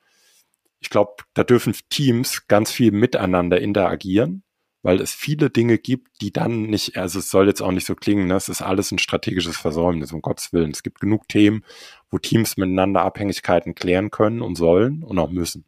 [0.80, 4.44] ich glaube, da dürfen Teams ganz viel miteinander interagieren,
[4.82, 7.96] weil es viele Dinge gibt, die dann nicht, also es soll jetzt auch nicht so
[7.96, 8.36] klingen, ne?
[8.36, 10.72] es ist alles ein strategisches Versäumnis, um Gottes Willen.
[10.72, 11.66] Es gibt genug Themen,
[12.12, 15.66] wo Teams miteinander Abhängigkeiten klären können und sollen und auch müssen.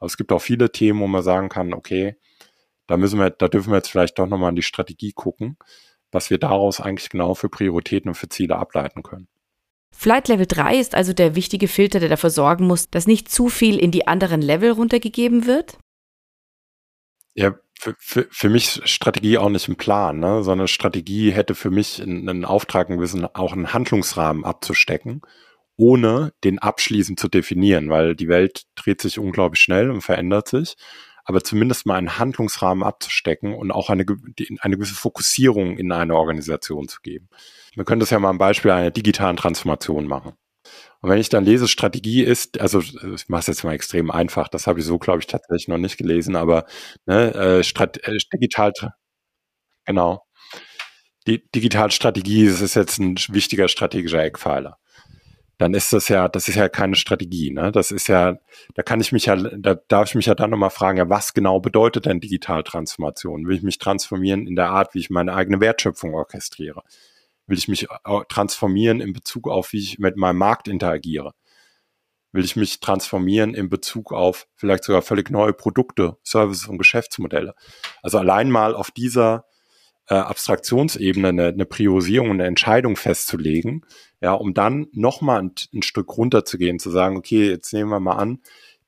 [0.00, 2.16] Aber es gibt auch viele Themen, wo man sagen kann, okay,
[2.86, 5.56] da müssen wir, da dürfen wir jetzt vielleicht doch nochmal an die Strategie gucken
[6.12, 9.28] was wir daraus eigentlich genau für Prioritäten und für Ziele ableiten können.
[9.90, 13.48] Flight Level 3 ist also der wichtige Filter, der dafür sorgen muss, dass nicht zu
[13.48, 15.78] viel in die anderen Level runtergegeben wird?
[17.34, 20.42] Ja, für, für, für mich Strategie auch nicht ein Plan, ne?
[20.42, 25.22] sondern Strategie hätte für mich einen Auftrag gewesen, auch einen Handlungsrahmen abzustecken,
[25.76, 30.76] ohne den abschließend zu definieren, weil die Welt dreht sich unglaublich schnell und verändert sich.
[31.28, 34.06] Aber zumindest mal einen Handlungsrahmen abzustecken und auch eine,
[34.60, 37.28] eine gewisse Fokussierung in eine Organisation zu geben.
[37.76, 40.32] Man könnte es ja mal am Beispiel einer digitalen Transformation machen.
[41.02, 44.48] Und wenn ich dann lese, Strategie ist, also ich mache es jetzt mal extrem einfach,
[44.48, 46.64] das habe ich so, glaube ich, tatsächlich noch nicht gelesen, aber
[47.04, 48.72] ne, äh, äh, digital,
[49.84, 50.24] genau.
[51.26, 54.78] Die Digitalstrategie, das ist jetzt ein wichtiger strategischer Eckpfeiler.
[55.58, 57.72] Dann ist das ja, das ist ja keine Strategie, ne?
[57.72, 58.38] Das ist ja,
[58.74, 61.34] da kann ich mich ja, da darf ich mich ja dann nochmal fragen, ja, was
[61.34, 63.46] genau bedeutet denn Digitaltransformation?
[63.46, 66.82] Will ich mich transformieren in der Art, wie ich meine eigene Wertschöpfung orchestriere?
[67.48, 67.88] Will ich mich
[68.28, 71.32] transformieren in Bezug auf, wie ich mit meinem Markt interagiere?
[72.30, 77.54] Will ich mich transformieren in Bezug auf vielleicht sogar völlig neue Produkte, Services und Geschäftsmodelle?
[78.02, 79.47] Also allein mal auf dieser
[80.08, 83.84] äh, Abstraktionsebene eine, eine Priorisierung, eine Entscheidung festzulegen,
[84.20, 88.16] ja, um dann nochmal ein, ein Stück runterzugehen, zu sagen, okay, jetzt nehmen wir mal
[88.16, 88.40] an,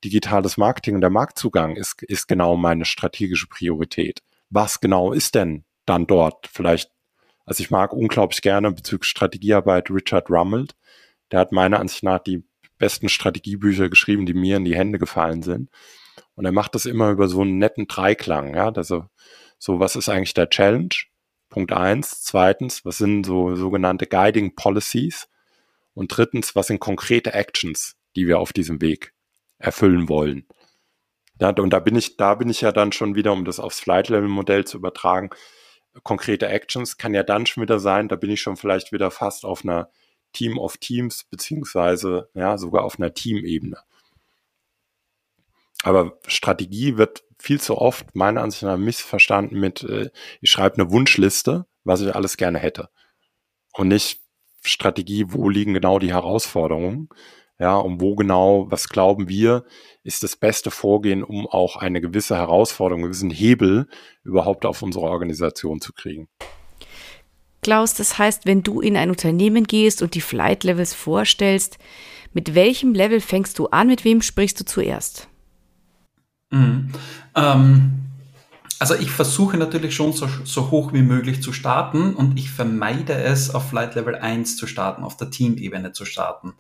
[0.05, 4.21] digitales Marketing und der Marktzugang ist, ist genau meine strategische Priorität.
[4.49, 6.91] Was genau ist denn dann dort vielleicht
[7.51, 10.77] also ich mag unglaublich gerne bezüglich Strategiearbeit Richard Rummelt.
[11.33, 12.45] Der hat meiner Ansicht nach die
[12.79, 15.69] besten Strategiebücher geschrieben, die mir in die Hände gefallen sind.
[16.37, 18.71] Und er macht das immer über so einen netten Dreiklang, ja.
[18.71, 19.07] Also,
[19.59, 20.91] so, was ist eigentlich der Challenge?
[21.51, 22.23] Punkt eins.
[22.23, 25.29] Zweitens, was sind so sogenannte Guiding Policies?
[25.93, 29.13] Und drittens, was sind konkrete Actions, die wir auf diesem Weg
[29.59, 30.47] erfüllen wollen?
[31.41, 33.81] Ja, und da bin ich, da bin ich ja dann schon wieder, um das aufs
[33.81, 35.31] Flight-Level-Modell zu übertragen,
[36.03, 39.45] konkrete Actions kann ja dann schon wieder sein, da bin ich schon vielleicht wieder fast
[39.45, 39.91] auf einer
[40.33, 43.79] Team of Teams, beziehungsweise ja, sogar auf einer Teamebene.
[45.83, 50.91] Aber Strategie wird viel zu oft meiner Ansicht nach missverstanden mit, äh, ich schreibe eine
[50.91, 52.91] Wunschliste, was ich alles gerne hätte.
[53.73, 54.21] Und nicht
[54.63, 57.09] Strategie, wo liegen genau die Herausforderungen,
[57.59, 59.65] ja, und wo genau, was glauben wir,
[60.03, 63.87] ist das beste Vorgehen, um auch eine gewisse Herausforderung, einen gewissen Hebel
[64.25, 66.29] überhaupt auf unsere Organisation zu kriegen.
[67.63, 71.79] Klaus, das heißt, wenn du in ein Unternehmen gehst und die Flight Levels vorstellst,
[72.33, 75.30] mit welchem Level fängst du an, mit wem sprichst du zuerst?
[76.51, 76.91] Mhm.
[77.35, 78.01] Ähm,
[78.79, 83.15] also ich versuche natürlich schon so, so, hoch wie möglich zu starten und ich vermeide
[83.15, 86.55] es, auf Flight Level 1 zu starten, auf der Teamebene zu starten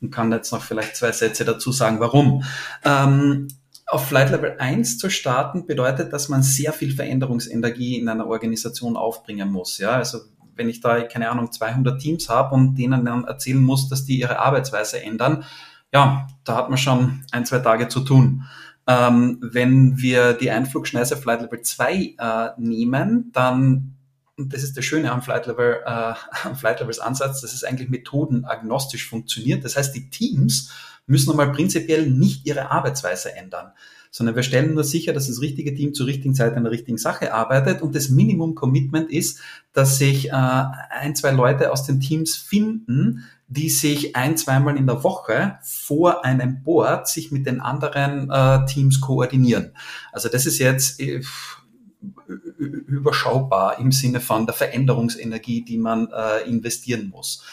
[0.00, 2.44] und kann jetzt noch vielleicht zwei Sätze dazu sagen, warum.
[2.82, 3.48] Ähm,
[3.88, 8.96] auf Flight Level 1 zu starten bedeutet, dass man sehr viel Veränderungsenergie in einer Organisation
[8.96, 9.78] aufbringen muss.
[9.78, 10.20] Ja, also
[10.56, 14.18] wenn ich da, keine Ahnung, 200 Teams habe und denen dann erzählen muss, dass die
[14.18, 15.44] ihre Arbeitsweise ändern,
[15.92, 18.44] ja, da hat man schon ein, zwei Tage zu tun.
[18.86, 23.96] Ähm, wenn wir die Einflugschneise Flight Level 2 äh, nehmen, dann
[24.38, 27.64] und das ist das Schöne am Flight, Level, äh, am Flight Levels Ansatz, dass es
[27.64, 29.64] eigentlich methodenagnostisch funktioniert.
[29.64, 30.72] Das heißt, die Teams
[31.06, 33.72] müssen einmal prinzipiell nicht ihre Arbeitsweise ändern,
[34.16, 36.96] sondern wir stellen nur sicher, dass das richtige Team zur richtigen Zeit an der richtigen
[36.96, 39.40] Sache arbeitet und das Minimum Commitment ist,
[39.74, 44.86] dass sich äh, ein, zwei Leute aus den Teams finden, die sich ein, zweimal in
[44.86, 49.72] der Woche vor einem Board sich mit den anderen äh, Teams koordinieren.
[50.12, 51.20] Also das ist jetzt äh,
[52.56, 57.44] überschaubar im Sinne von der Veränderungsenergie, die man äh, investieren muss.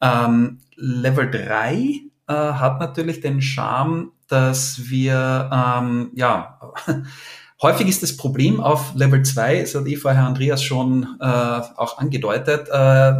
[0.00, 6.60] Ähm, Level 3 äh, hat natürlich den Charme, dass wir, ähm, ja,
[7.62, 11.98] häufig ist das Problem auf Level 2, das hat eh vorher Andreas schon äh, auch
[11.98, 13.14] angedeutet, äh,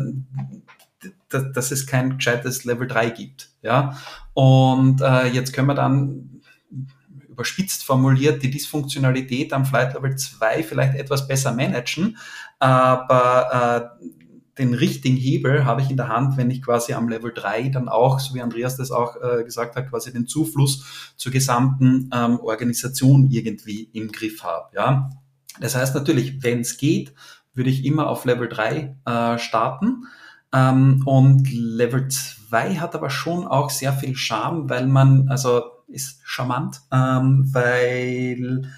[1.29, 3.49] dass, es kein gescheites Level 3 gibt.
[3.63, 3.99] Ja?
[4.33, 6.41] Und äh, jetzt können wir dann
[7.29, 12.17] überspitzt formuliert die Dysfunktionalität am Flight Level 2 vielleicht etwas besser managen,
[12.59, 14.07] aber äh,
[14.59, 17.89] den richtigen Hebel habe ich in der Hand, wenn ich quasi am Level 3 dann
[17.89, 22.41] auch, so wie Andreas das auch äh, gesagt hat, quasi den Zufluss zur gesamten ähm,
[22.41, 24.75] Organisation irgendwie im Griff habe.
[24.75, 25.11] Ja?
[25.61, 27.13] Das heißt natürlich, wenn es geht,
[27.55, 30.05] würde ich immer auf Level 3 äh, starten.
[30.53, 36.21] Ähm, und Level 2 hat aber schon auch sehr viel Charme, weil man, also ist
[36.25, 38.71] charmant, ähm, weil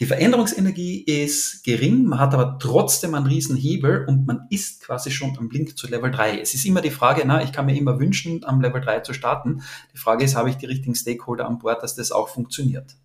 [0.00, 5.12] die Veränderungsenergie ist gering, man hat aber trotzdem einen riesen Hebel und man ist quasi
[5.12, 6.40] schon am Blink zu Level 3.
[6.40, 9.12] Es ist immer die Frage, na, ich kann mir immer wünschen, am Level 3 zu
[9.12, 9.62] starten.
[9.92, 12.96] Die Frage ist, habe ich die richtigen Stakeholder an Bord, dass das auch funktioniert?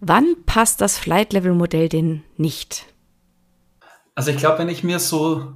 [0.00, 2.86] Wann passt das Flight-Level-Modell denn nicht?
[4.14, 5.52] Also ich glaube, wenn ich mir so,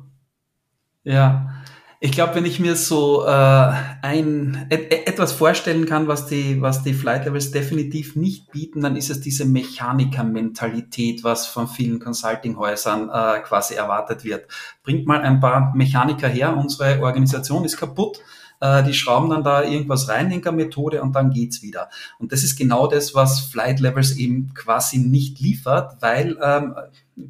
[1.03, 1.62] ja,
[2.07, 6.85] ich glaube, wenn ich mir so äh, ein et, etwas vorstellen kann, was die, was
[6.85, 13.09] die Flight Levels definitiv nicht bieten, dann ist es diese Mechaniker-Mentalität, was von vielen Consulting-Häusern
[13.09, 14.47] äh, quasi erwartet wird.
[14.85, 18.21] Bringt mal ein paar Mechaniker her, unsere Organisation ist kaputt.
[18.61, 21.90] äh, die schrauben dann da irgendwas rein, Henker-Methode und dann geht's wieder.
[22.21, 26.77] Und das ist genau das, was Flight Levels eben quasi nicht liefert, weil, ähm,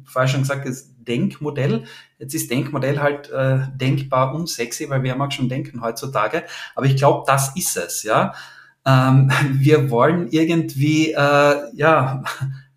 [0.05, 0.67] vorher schon gesagt,
[1.07, 1.85] Denkmodell,
[2.19, 6.43] jetzt ist Denkmodell halt äh, denkbar unsexy, weil wer mag schon denken heutzutage,
[6.75, 8.33] aber ich glaube, das ist es, ja.
[8.85, 12.23] Ähm, wir wollen irgendwie, äh, ja,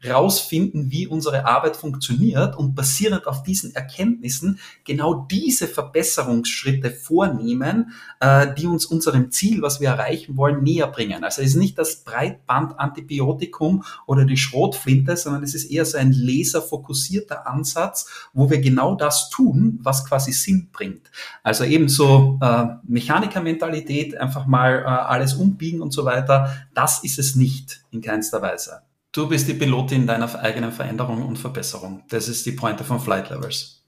[0.06, 8.52] rausfinden, wie unsere Arbeit funktioniert und basierend auf diesen Erkenntnissen genau diese Verbesserungsschritte vornehmen, äh,
[8.54, 11.22] die uns unserem Ziel, was wir erreichen wollen, näher bringen.
[11.24, 16.12] Also es ist nicht das Breitbandantibiotikum oder die Schrotflinte, sondern es ist eher so ein
[16.12, 21.10] laserfokussierter Ansatz, wo wir genau das tun, was quasi Sinn bringt.
[21.42, 27.36] Also ebenso äh, Mechanikermentalität, einfach mal äh, alles umbiegen und so weiter, das ist es
[27.36, 28.82] nicht in keinster Weise.
[29.12, 32.04] Du bist die Pilotin deiner eigenen Veränderung und Verbesserung.
[32.10, 33.82] Das ist die Pointe von Flight Levels.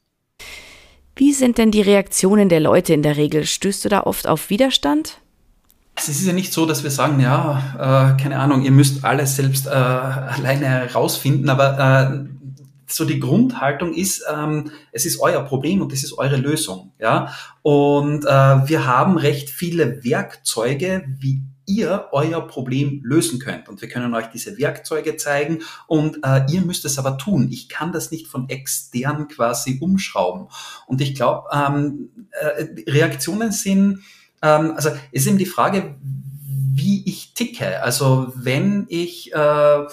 [1.15, 3.47] Wie sind denn die Reaktionen der Leute in der Regel?
[3.47, 5.19] Stößt du da oft auf Widerstand?
[5.95, 9.37] Es ist ja nicht so, dass wir sagen, ja, äh, keine Ahnung, ihr müsst alles
[9.37, 12.25] selbst äh, alleine herausfinden, aber äh,
[12.87, 17.33] so die Grundhaltung ist, ähm, es ist euer Problem und es ist eure Lösung, ja.
[17.63, 23.69] Und äh, wir haben recht viele Werkzeuge, wie ihr euer Problem lösen könnt.
[23.69, 27.49] Und wir können euch diese Werkzeuge zeigen und äh, ihr müsst es aber tun.
[27.51, 30.49] Ich kann das nicht von extern quasi umschrauben.
[30.87, 34.03] Und ich glaube, ähm, äh, Reaktionen sind,
[34.43, 35.97] ähm, also ist eben die Frage,
[36.75, 37.83] wie ich ticke.
[37.83, 39.85] Also wenn ich äh,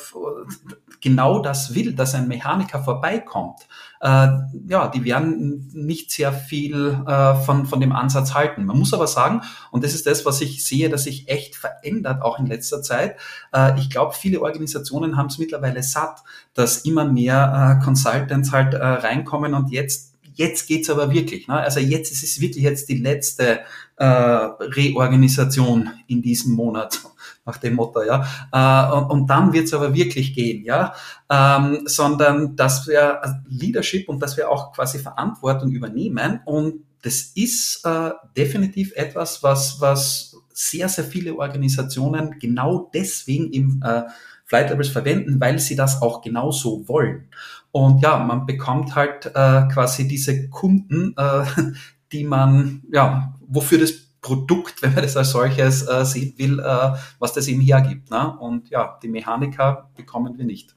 [1.02, 3.68] genau das will, dass ein Mechaniker vorbeikommt,
[4.02, 8.66] ja, die werden nicht sehr viel äh, von, von dem Ansatz halten.
[8.66, 12.22] Man muss aber sagen, und das ist das, was ich sehe, dass sich echt verändert,
[12.22, 13.18] auch in letzter Zeit.
[13.54, 18.74] Äh, ich glaube, viele Organisationen haben es mittlerweile satt, dass immer mehr äh, Consultants halt
[18.74, 20.10] äh, reinkommen und jetzt
[20.40, 21.50] jetzt geht's aber wirklich.
[21.50, 21.56] Ne?
[21.56, 23.60] Also jetzt ist es wirklich jetzt die letzte
[23.98, 27.02] äh, Reorganisation in diesem Monat
[27.46, 28.26] nach dem Motto, ja.
[28.52, 30.94] Äh, und, und dann wird es aber wirklich gehen, ja.
[31.30, 37.86] Ähm, sondern dass wir Leadership und dass wir auch quasi Verantwortung übernehmen und das ist
[37.86, 44.04] äh, definitiv etwas, was, was sehr, sehr viele Organisationen genau deswegen im äh,
[44.46, 47.30] Flight Levels verwenden, weil sie das auch genauso wollen.
[47.72, 51.46] Und ja, man bekommt halt äh, quasi diese Kunden, äh,
[52.12, 56.94] die man, ja, wofür das Produkt, wenn man das als solches äh, sehen will, äh,
[57.20, 58.12] was das eben hergibt.
[58.12, 58.38] Ne?
[58.40, 60.76] Und ja, die Mechaniker bekommen wir nicht.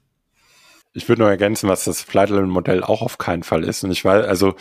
[0.95, 3.83] Ich würde nur ergänzen, was das Flightlevel-Modell auch auf keinen Fall ist.
[3.83, 4.53] Und ich weiß, also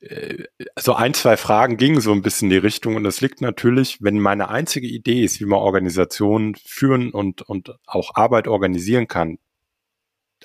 [0.00, 0.44] äh,
[0.78, 2.96] so ein, zwei Fragen gingen so ein bisschen in die Richtung.
[2.96, 7.74] Und es liegt natürlich, wenn meine einzige Idee ist, wie man Organisationen führen und, und
[7.86, 9.38] auch Arbeit organisieren kann,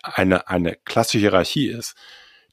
[0.03, 1.95] eine, eine klassische Hierarchie ist,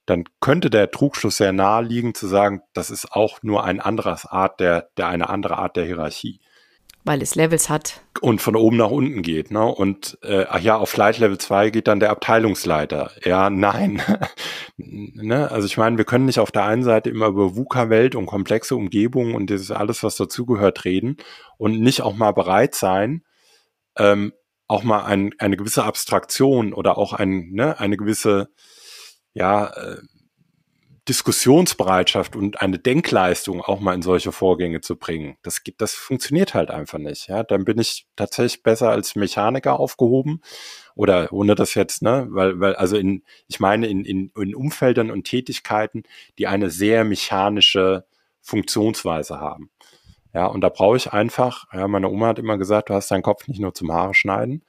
[0.06, 4.26] dann könnte der Trugschluss sehr nahe liegen zu sagen, das ist auch nur ein anderes
[4.26, 6.40] Art der, der eine andere Art der Hierarchie.
[7.04, 8.00] Weil es Levels hat.
[8.20, 9.64] Und von oben nach unten geht, ne?
[9.64, 13.10] Und äh, ach ja, auf Flight Level 2 geht dann der Abteilungsleiter.
[13.24, 14.00] Ja, nein.
[14.76, 15.50] ne?
[15.50, 18.76] Also ich meine, wir können nicht auf der einen Seite immer über VUCA-Welt und komplexe
[18.76, 21.16] Umgebungen und das ist alles, was dazugehört, reden
[21.58, 23.24] und nicht auch mal bereit sein,
[23.96, 24.32] ähm,
[24.68, 28.48] auch mal ein, eine gewisse Abstraktion oder auch ein, ne, eine gewisse
[29.34, 29.96] ja, äh,
[31.08, 35.36] Diskussionsbereitschaft und eine Denkleistung auch mal in solche Vorgänge zu bringen.
[35.42, 37.26] Das gibt, das funktioniert halt einfach nicht.
[37.26, 40.42] Ja, dann bin ich tatsächlich besser als Mechaniker aufgehoben
[40.94, 45.10] oder ohne das jetzt, ne, weil, weil, also in, ich meine in, in, in Umfeldern
[45.10, 46.04] und Tätigkeiten,
[46.38, 48.04] die eine sehr mechanische
[48.40, 49.70] Funktionsweise haben.
[50.32, 53.22] Ja, und da brauche ich einfach, ja, meine Oma hat immer gesagt, du hast deinen
[53.22, 54.64] Kopf nicht nur zum Haare schneiden,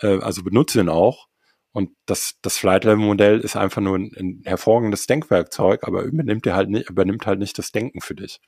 [0.00, 1.27] äh, also benutze ihn auch,
[1.72, 6.70] und das, das Flight-Level-Modell ist einfach nur ein, ein, hervorragendes Denkwerkzeug, aber übernimmt, dir halt
[6.70, 8.40] nicht, übernimmt halt nicht das Denken für dich.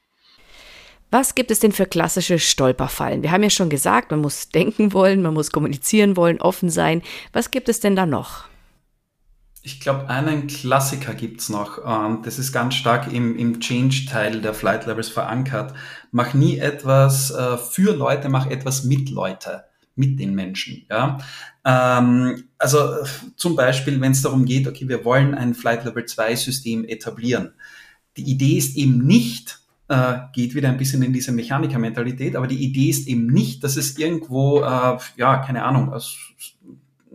[1.10, 3.22] Was gibt es denn für klassische Stolperfallen?
[3.22, 7.02] Wir haben ja schon gesagt, man muss denken wollen, man muss kommunizieren wollen, offen sein.
[7.32, 8.44] Was gibt es denn da noch?
[9.62, 11.78] Ich glaube, einen Klassiker gibt es noch.
[11.84, 15.74] Ähm, das ist ganz stark im, im Change-Teil der Flight Levels verankert.
[16.12, 19.64] Mach nie etwas äh, für Leute, mach etwas mit Leute
[20.00, 20.86] mit den Menschen.
[20.90, 21.18] Ja?
[21.64, 22.78] Ähm, also
[23.36, 27.52] zum Beispiel, wenn es darum geht, okay, wir wollen ein Flight Level 2 System etablieren.
[28.16, 32.64] Die Idee ist eben nicht, äh, geht wieder ein bisschen in diese Mechaniker-Mentalität, aber die
[32.64, 36.18] Idee ist eben nicht, dass es irgendwo, äh, ja, keine Ahnung, aus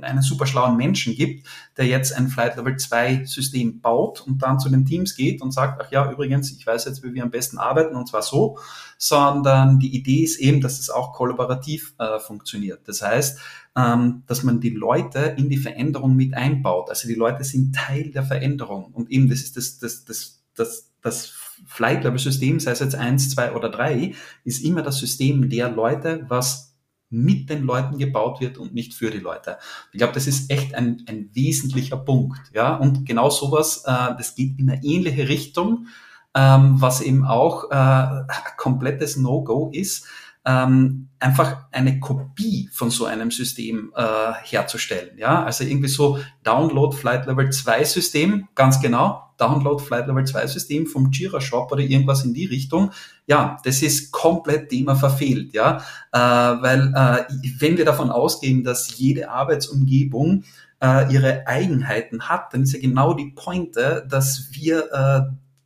[0.01, 4.59] einen super schlauen Menschen gibt, der jetzt ein Flight Level 2 System baut und dann
[4.59, 7.31] zu den Teams geht und sagt, ach ja, übrigens, ich weiß jetzt, wie wir am
[7.31, 8.57] besten arbeiten und zwar so,
[8.97, 12.87] sondern die Idee ist eben, dass es auch kollaborativ äh, funktioniert.
[12.87, 13.39] Das heißt,
[13.75, 16.89] ähm, dass man die Leute in die Veränderung mit einbaut.
[16.89, 20.91] Also die Leute sind Teil der Veränderung und eben das ist das, das, das das,
[21.01, 21.33] das
[21.67, 26.74] Flight-Level-System, sei es jetzt eins, zwei oder drei, ist immer das System der Leute, was
[27.09, 29.57] mit den Leuten gebaut wird und nicht für die Leute.
[29.91, 32.39] Ich glaube, das ist echt ein, ein wesentlicher Punkt.
[32.53, 35.87] Ja, und genau sowas, äh, das geht in eine ähnliche Richtung,
[36.33, 38.23] ähm, was eben auch äh,
[38.57, 40.07] komplettes No-Go ist
[40.45, 45.17] ähm, einfach eine Kopie von so einem System äh, herzustellen.
[45.17, 50.47] Ja, also irgendwie so Download Flight Level 2 System, ganz genau, Download Flight Level 2
[50.47, 52.91] System vom Jira Shop oder irgendwas in die Richtung.
[53.25, 55.77] Ja, das ist komplett Thema verfehlt, ja,
[56.11, 60.43] äh, weil äh, wenn wir davon ausgehen, dass jede Arbeitsumgebung
[60.81, 65.21] äh, ihre Eigenheiten hat, dann ist ja genau die Pointe, dass wir äh,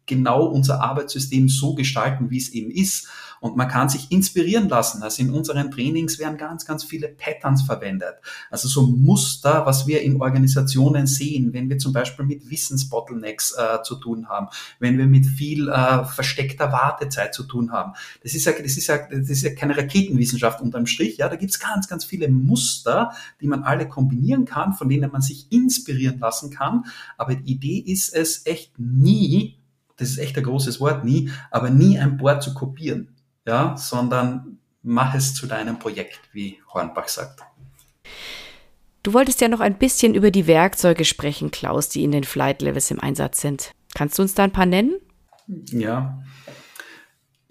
[0.06, 3.08] genau unser Arbeitssystem so gestalten, wie es eben ist
[3.40, 5.04] und man kann sich inspirieren lassen.
[5.04, 8.16] Also in unseren Trainings werden ganz, ganz viele Patterns verwendet.
[8.50, 13.84] Also so Muster, was wir in Organisationen sehen, wenn wir zum Beispiel mit Wissensbottlenecks äh,
[13.84, 14.48] zu tun haben,
[14.80, 17.94] wenn wir mit viel äh, versteckter Wartezeit zu tun haben.
[18.24, 21.18] Das ist ja, das ist ja, das ist ja keine Raketenwissenschaft unterm Strich.
[21.18, 23.12] Ja, da gibt's ganz, ganz viele Muster,
[23.42, 26.86] die man alle kombinieren kann, von denen man sich inspirieren lassen kann.
[27.18, 29.58] Aber die Idee ist es echt nie,
[29.98, 33.10] das ist echt ein großes Wort, nie, aber nie ein Board zu kopieren
[33.46, 37.42] ja, sondern mach es zu deinem Projekt, wie Hornbach sagt.
[39.04, 42.62] Du wolltest ja noch ein bisschen über die Werkzeuge sprechen, Klaus, die in den Flight
[42.62, 43.72] Levels im Einsatz sind.
[43.96, 44.96] Kannst du uns da ein paar nennen?
[45.72, 46.22] Ja.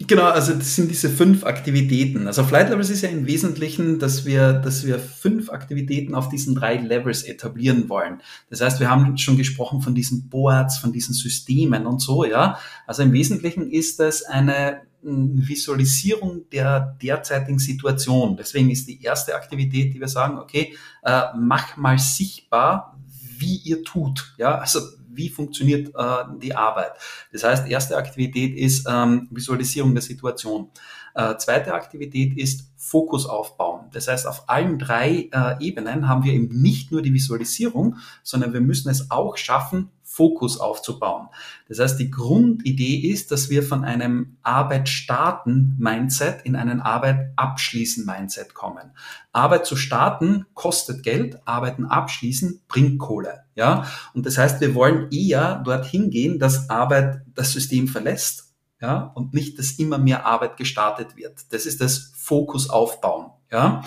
[0.07, 2.25] Genau, also das sind diese fünf Aktivitäten.
[2.25, 6.55] Also Flight Levels ist ja im Wesentlichen, dass wir, dass wir fünf Aktivitäten auf diesen
[6.55, 8.21] drei Levels etablieren wollen.
[8.49, 12.57] Das heißt, wir haben schon gesprochen von diesen Boards, von diesen Systemen und so, ja.
[12.87, 18.35] Also im Wesentlichen ist das eine Visualisierung der derzeitigen Situation.
[18.37, 22.99] Deswegen ist die erste Aktivität, die wir sagen, okay, äh, mach mal sichtbar,
[23.37, 24.33] wie ihr tut.
[24.37, 24.79] Ja, also
[25.11, 26.93] wie funktioniert äh, die Arbeit.
[27.31, 30.69] Das heißt, erste Aktivität ist ähm, Visualisierung der Situation.
[31.15, 33.87] Äh, zweite Aktivität ist Fokus aufbauen.
[33.91, 38.53] Das heißt, auf allen drei äh, Ebenen haben wir eben nicht nur die Visualisierung, sondern
[38.53, 41.27] wir müssen es auch schaffen, Fokus aufzubauen.
[41.67, 47.31] Das heißt, die Grundidee ist, dass wir von einem Arbeit starten Mindset in einen Arbeit
[47.35, 48.91] abschließen Mindset kommen.
[49.31, 53.43] Arbeit zu starten kostet Geld, Arbeiten abschließen bringt Kohle.
[53.53, 53.85] Ja,
[54.15, 59.33] und das heißt, wir wollen eher dorthin gehen, dass Arbeit das System verlässt, ja, und
[59.33, 61.53] nicht, dass immer mehr Arbeit gestartet wird.
[61.53, 63.27] Das ist das Fokus aufbauen.
[63.51, 63.83] Ja,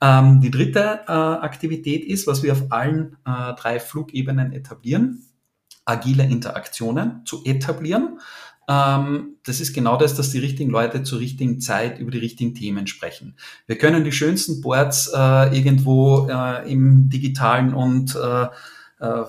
[0.00, 5.24] ähm, die dritte äh, Aktivität ist, was wir auf allen äh, drei Flugebenen etablieren
[5.84, 8.18] agile Interaktionen zu etablieren.
[8.68, 12.54] Ähm, das ist genau das, dass die richtigen Leute zur richtigen Zeit über die richtigen
[12.54, 13.36] Themen sprechen.
[13.66, 18.46] Wir können die schönsten Boards äh, irgendwo äh, im digitalen und äh,
[19.00, 19.24] äh,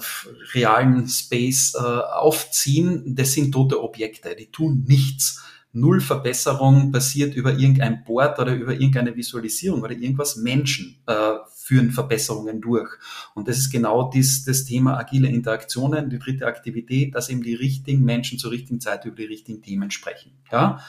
[0.53, 3.16] realen Space äh, aufziehen.
[3.16, 5.43] Das sind tote Objekte, die tun nichts.
[5.74, 10.38] Null Verbesserung passiert über irgendein Board oder über irgendeine Visualisierung oder irgendwas.
[10.38, 11.32] Menschen äh,
[11.66, 12.89] führen Verbesserungen durch.
[13.34, 17.55] Und das ist genau dies, das Thema agile Interaktionen, die dritte Aktivität, dass eben die
[17.55, 20.34] richtigen Menschen zur richtigen Zeit über die richtigen Themen sprechen.
[20.51, 20.80] Ja?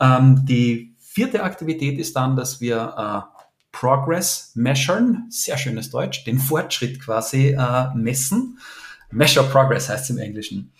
[0.00, 3.34] Ähm, die vierte Aktivität ist dann, dass wir äh,
[3.70, 8.58] Progress measuren, sehr schönes Deutsch, den Fortschritt quasi äh, messen.
[9.14, 10.72] Measure Progress heißt es im Englischen.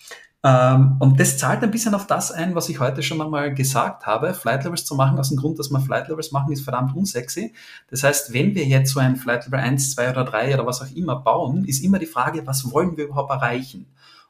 [0.43, 4.05] Ähm, und das zahlt ein bisschen auf das ein, was ich heute schon einmal gesagt
[4.05, 4.33] habe.
[4.35, 7.53] Flight Levels zu machen, aus dem Grund, dass wir Flight Levels machen, ist verdammt unsexy.
[7.89, 10.81] Das heißt, wenn wir jetzt so ein Flight Level 1, 2 oder 3 oder was
[10.81, 13.87] auch immer bauen, ist immer die Frage, was wollen wir überhaupt erreichen?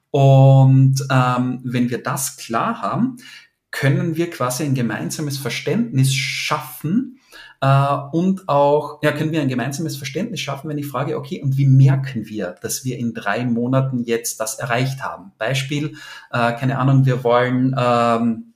[0.10, 3.18] Und ähm, wenn wir das klar haben,
[3.72, 7.20] können wir quasi ein gemeinsames Verständnis schaffen,
[7.66, 11.58] äh, und auch, ja, können wir ein gemeinsames Verständnis schaffen, wenn ich frage, okay, und
[11.58, 15.32] wie merken wir, dass wir in drei Monaten jetzt das erreicht haben?
[15.38, 15.98] Beispiel,
[16.32, 18.54] äh, keine Ahnung, wir wollen, ähm,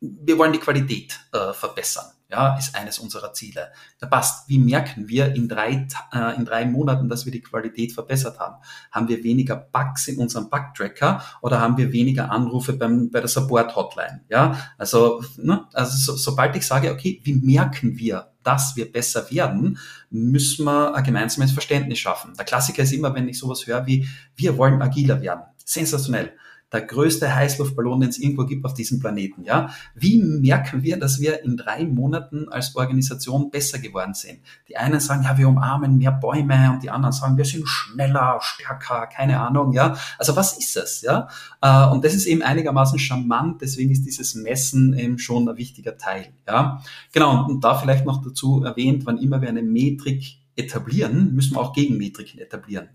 [0.00, 3.72] wir wollen die Qualität äh, verbessern ja, ist eines unserer Ziele.
[4.00, 4.48] Da passt.
[4.48, 8.56] Wie merken wir in drei, äh, in drei Monaten, dass wir die Qualität verbessert haben?
[8.90, 13.28] Haben wir weniger Bugs in unserem Bug-Tracker oder haben wir weniger Anrufe beim, bei der
[13.28, 14.22] Support-Hotline?
[14.30, 19.30] Ja, also, ne, also so, sobald ich sage, okay, wie merken wir, dass wir besser
[19.30, 19.78] werden,
[20.10, 22.34] müssen wir ein gemeinsames Verständnis schaffen.
[22.36, 25.42] Der Klassiker ist immer, wenn ich sowas höre wie, wir wollen agiler werden.
[25.64, 26.32] Sensationell
[26.72, 29.44] der größte Heißluftballon, den es irgendwo gibt auf diesem Planeten.
[29.44, 29.74] Ja?
[29.94, 34.40] Wie merken wir, dass wir in drei Monaten als Organisation besser geworden sind?
[34.68, 38.38] Die einen sagen, ja, wir umarmen mehr Bäume und die anderen sagen, wir sind schneller,
[38.40, 39.72] stärker, keine Ahnung.
[39.72, 39.96] Ja?
[40.18, 41.02] Also was ist es?
[41.02, 41.28] Ja?
[41.60, 45.98] Äh, und das ist eben einigermaßen charmant, deswegen ist dieses Messen eben schon ein wichtiger
[45.98, 46.32] Teil.
[46.46, 46.82] Ja?
[47.12, 51.60] Genau, und da vielleicht noch dazu erwähnt, wann immer wir eine Metrik etablieren, müssen wir
[51.60, 52.88] auch Gegenmetriken etablieren.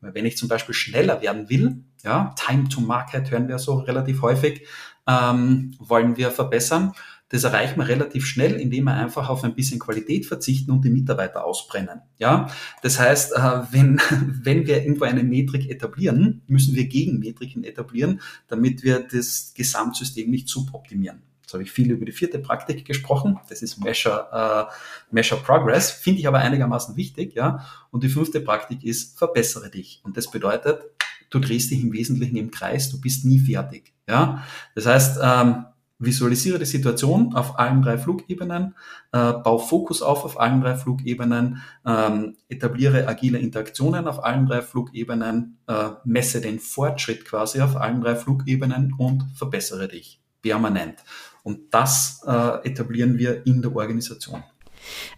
[0.00, 4.22] Wenn ich zum Beispiel schneller werden will, Ja, Time to Market hören wir so relativ
[4.22, 4.66] häufig,
[5.06, 6.92] ähm, wollen wir verbessern.
[7.28, 10.90] Das erreicht man relativ schnell, indem wir einfach auf ein bisschen Qualität verzichten und die
[10.90, 12.02] Mitarbeiter ausbrennen.
[12.18, 12.50] Ja,
[12.82, 13.98] das heißt, äh, wenn,
[14.42, 20.48] wenn wir irgendwo eine Metrik etablieren, müssen wir Gegenmetriken etablieren, damit wir das Gesamtsystem nicht
[20.48, 21.22] suboptimieren.
[21.52, 23.38] Jetzt habe ich viel über die vierte Praktik gesprochen.
[23.48, 24.72] Das ist Measure, uh,
[25.10, 25.90] Measure Progress.
[25.90, 27.66] Finde ich aber einigermaßen wichtig, ja.
[27.90, 30.00] Und die fünfte Praktik ist verbessere dich.
[30.02, 30.91] Und das bedeutet,
[31.32, 34.44] du drehst dich im Wesentlichen im Kreis, du bist nie fertig, ja.
[34.74, 35.64] Das heißt, ähm,
[35.98, 38.74] visualisiere die Situation auf allen drei Flugebenen,
[39.12, 44.62] äh, bau Fokus auf auf allen drei Flugebenen, ähm, etabliere agile Interaktionen auf allen drei
[44.62, 50.96] Flugebenen, äh, messe den Fortschritt quasi auf allen drei Flugebenen und verbessere dich permanent.
[51.44, 54.42] Und das äh, etablieren wir in der Organisation.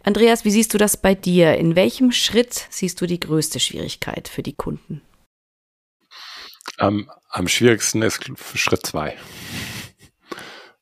[0.03, 1.57] Andreas, wie siehst du das bei dir?
[1.57, 5.01] In welchem Schritt siehst du die größte Schwierigkeit für die Kunden?
[6.79, 9.17] Am, am schwierigsten ist Schritt zwei.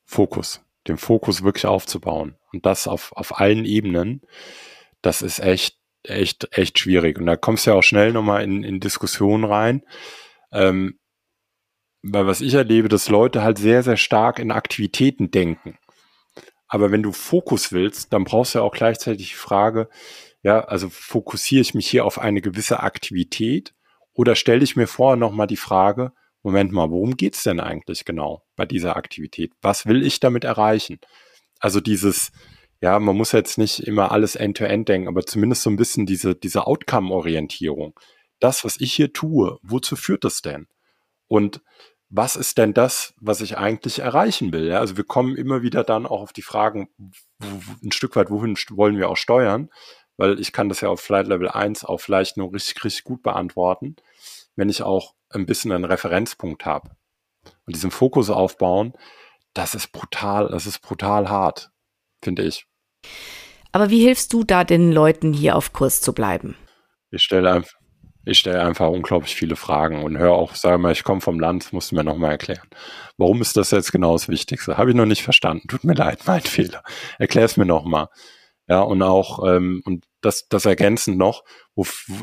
[0.05, 0.61] Fokus.
[0.87, 2.35] Den Fokus wirklich aufzubauen.
[2.51, 4.21] Und das auf, auf allen Ebenen.
[5.01, 7.17] Das ist echt, echt, echt schwierig.
[7.17, 9.83] Und da kommst du ja auch schnell nochmal in, in Diskussionen rein.
[10.51, 10.99] Ähm,
[12.03, 15.77] weil was ich erlebe, dass Leute halt sehr, sehr stark in Aktivitäten denken.
[16.67, 19.89] Aber wenn du Fokus willst, dann brauchst du ja auch gleichzeitig die Frage,
[20.41, 23.73] ja, also fokussiere ich mich hier auf eine gewisse Aktivität
[24.13, 26.11] oder stelle ich mir vorher nochmal die Frage,
[26.43, 29.53] Moment mal, worum geht's denn eigentlich genau bei dieser Aktivität?
[29.61, 30.99] Was will ich damit erreichen?
[31.59, 32.31] Also dieses,
[32.81, 36.05] ja, man muss jetzt nicht immer alles end-to-end -end denken, aber zumindest so ein bisschen
[36.05, 37.97] diese, diese Outcome-Orientierung.
[38.39, 40.67] Das, was ich hier tue, wozu führt das denn?
[41.27, 41.61] Und
[42.09, 44.67] was ist denn das, was ich eigentlich erreichen will?
[44.67, 46.89] Ja, also wir kommen immer wieder dann auch auf die Fragen,
[47.81, 49.69] ein Stück weit, wohin wollen wir auch steuern?
[50.17, 53.23] Weil ich kann das ja auf Flight Level 1 auch vielleicht nur richtig, richtig gut
[53.23, 53.95] beantworten,
[54.55, 56.91] wenn ich auch ein bisschen einen Referenzpunkt habe.
[57.65, 58.93] Und diesen Fokus aufbauen,
[59.53, 61.71] das ist brutal, das ist brutal hart,
[62.21, 62.65] finde ich.
[63.71, 66.55] Aber wie hilfst du da den Leuten hier auf Kurs zu bleiben?
[67.09, 67.73] Ich stelle einfach,
[68.25, 71.73] ich stelle einfach unglaublich viele Fragen und höre auch, sage mal, ich komme vom Land,
[71.73, 72.67] musst du mir nochmal erklären.
[73.17, 74.77] Warum ist das jetzt genau das Wichtigste?
[74.77, 75.67] Habe ich noch nicht verstanden.
[75.67, 76.83] Tut mir leid, mein Fehler.
[77.19, 78.07] Erklär es mir nochmal.
[78.73, 81.43] Ja, und auch, ähm, und das, das ergänzend noch,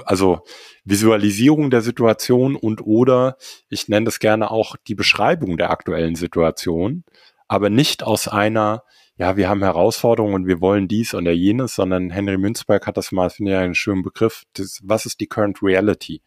[0.05, 0.41] also
[0.83, 3.37] Visualisierung der Situation und oder,
[3.69, 7.05] ich nenne das gerne auch die Beschreibung der aktuellen Situation,
[7.47, 8.83] aber nicht aus einer,
[9.17, 13.13] ja, wir haben Herausforderungen und wir wollen dies oder jenes, sondern Henry Münzberg hat das
[13.13, 14.43] mal, finde ich einen schönen Begriff.
[14.55, 16.21] Das, was ist die Current Reality?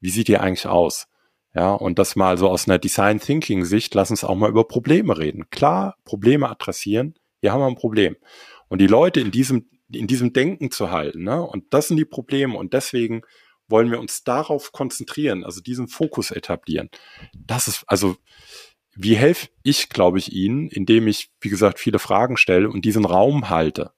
[0.00, 1.06] Wie sieht die eigentlich aus?
[1.54, 4.66] Ja, und das mal so aus einer Design Thinking Sicht, lass uns auch mal über
[4.66, 5.48] Probleme reden.
[5.50, 7.14] Klar, Probleme adressieren.
[7.40, 8.16] Hier haben wir ein Problem.
[8.72, 11.42] Und die Leute in diesem, in diesem Denken zu halten, ne?
[11.42, 12.56] Und das sind die Probleme.
[12.56, 13.20] Und deswegen
[13.68, 16.88] wollen wir uns darauf konzentrieren, also diesen Fokus etablieren.
[17.34, 18.16] Das ist, also,
[18.94, 23.04] wie helfe ich, glaube ich, Ihnen, indem ich, wie gesagt, viele Fragen stelle und diesen
[23.04, 23.92] Raum halte?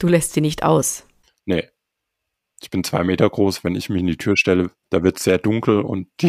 [0.00, 1.06] Du lässt sie nicht aus.
[1.44, 1.68] Nee.
[2.60, 5.22] Ich bin zwei Meter groß, wenn ich mich in die Tür stelle, da wird es
[5.22, 6.08] sehr dunkel und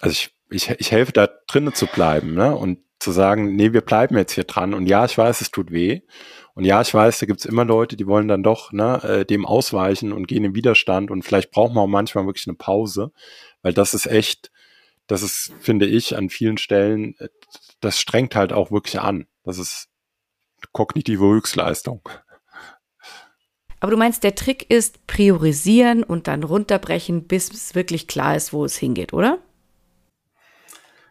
[0.00, 2.56] also ich, ich, ich helfe da drinnen zu bleiben, ne?
[2.56, 4.74] Und zu sagen, nee, wir bleiben jetzt hier dran.
[4.74, 6.00] Und ja, ich weiß, es tut weh.
[6.54, 9.46] Und ja, ich weiß, da gibt's immer Leute, die wollen dann doch ne, äh, dem
[9.46, 11.12] ausweichen und gehen im Widerstand.
[11.12, 13.12] Und vielleicht braucht man auch manchmal wirklich eine Pause,
[13.62, 14.50] weil das ist echt,
[15.06, 17.28] das ist, finde ich, an vielen Stellen, äh,
[17.78, 19.26] das strengt halt auch wirklich an.
[19.44, 19.88] Das ist
[20.72, 22.08] kognitive Höchstleistung.
[23.78, 28.52] Aber du meinst, der Trick ist priorisieren und dann runterbrechen, bis es wirklich klar ist,
[28.52, 29.38] wo es hingeht, oder?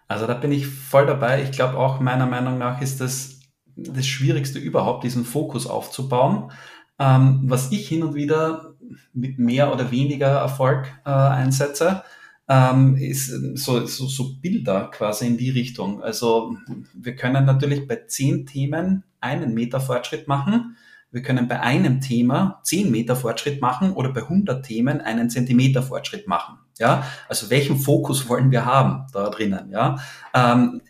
[0.08, 1.44] Also da bin ich voll dabei.
[1.44, 3.36] Ich glaube auch meiner Meinung nach ist das
[3.76, 6.52] das Schwierigste überhaupt, diesen Fokus aufzubauen.
[6.98, 8.74] Ähm, was ich hin und wieder
[9.14, 12.04] mit mehr oder weniger Erfolg äh, einsetze,
[12.48, 16.02] ähm, ist so, so, so Bilder quasi in die Richtung.
[16.02, 16.56] Also
[16.94, 20.78] wir können natürlich bei zehn Themen einen Meter Fortschritt machen.
[21.12, 25.82] Wir können bei einem Thema zehn Meter Fortschritt machen oder bei 100 Themen einen Zentimeter
[25.82, 26.60] Fortschritt machen.
[26.78, 29.72] Ja, also welchen Fokus wollen wir haben da drinnen?
[29.72, 29.98] Ja,
[30.34, 30.82] ähm,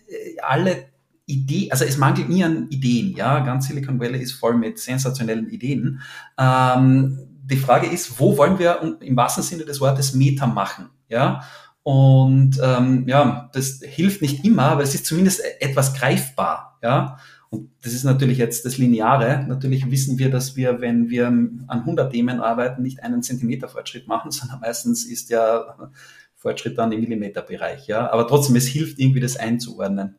[0.41, 0.87] alle
[1.27, 5.49] Idee, also es mangelt nie an Ideen, ja, ganz Silicon Valley ist voll mit sensationellen
[5.49, 6.01] Ideen.
[6.37, 11.41] Ähm, die Frage ist, wo wollen wir im wahrsten Sinne des Wortes Meta machen, ja?
[11.83, 17.17] Und ähm, ja, das hilft nicht immer, aber es ist zumindest etwas greifbar, ja.
[17.55, 19.45] Und das ist natürlich jetzt das Lineare.
[19.47, 24.07] Natürlich wissen wir, dass wir, wenn wir an 100 Themen arbeiten, nicht einen Zentimeter Fortschritt
[24.07, 25.91] machen, sondern meistens ist ja
[26.35, 28.11] Fortschritt dann im Millimeterbereich, ja.
[28.11, 30.17] Aber trotzdem, es hilft irgendwie, das einzuordnen.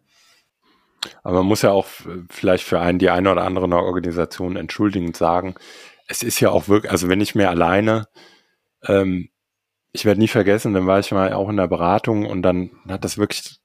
[1.22, 1.86] Aber man muss ja auch
[2.30, 5.54] vielleicht für einen die eine oder andere Organisation entschuldigend sagen,
[6.08, 8.08] es ist ja auch wirklich, also wenn ich mir alleine,
[8.84, 9.28] ähm,
[9.92, 13.04] ich werde nie vergessen, dann war ich mal auch in der Beratung und dann hat
[13.04, 13.60] das wirklich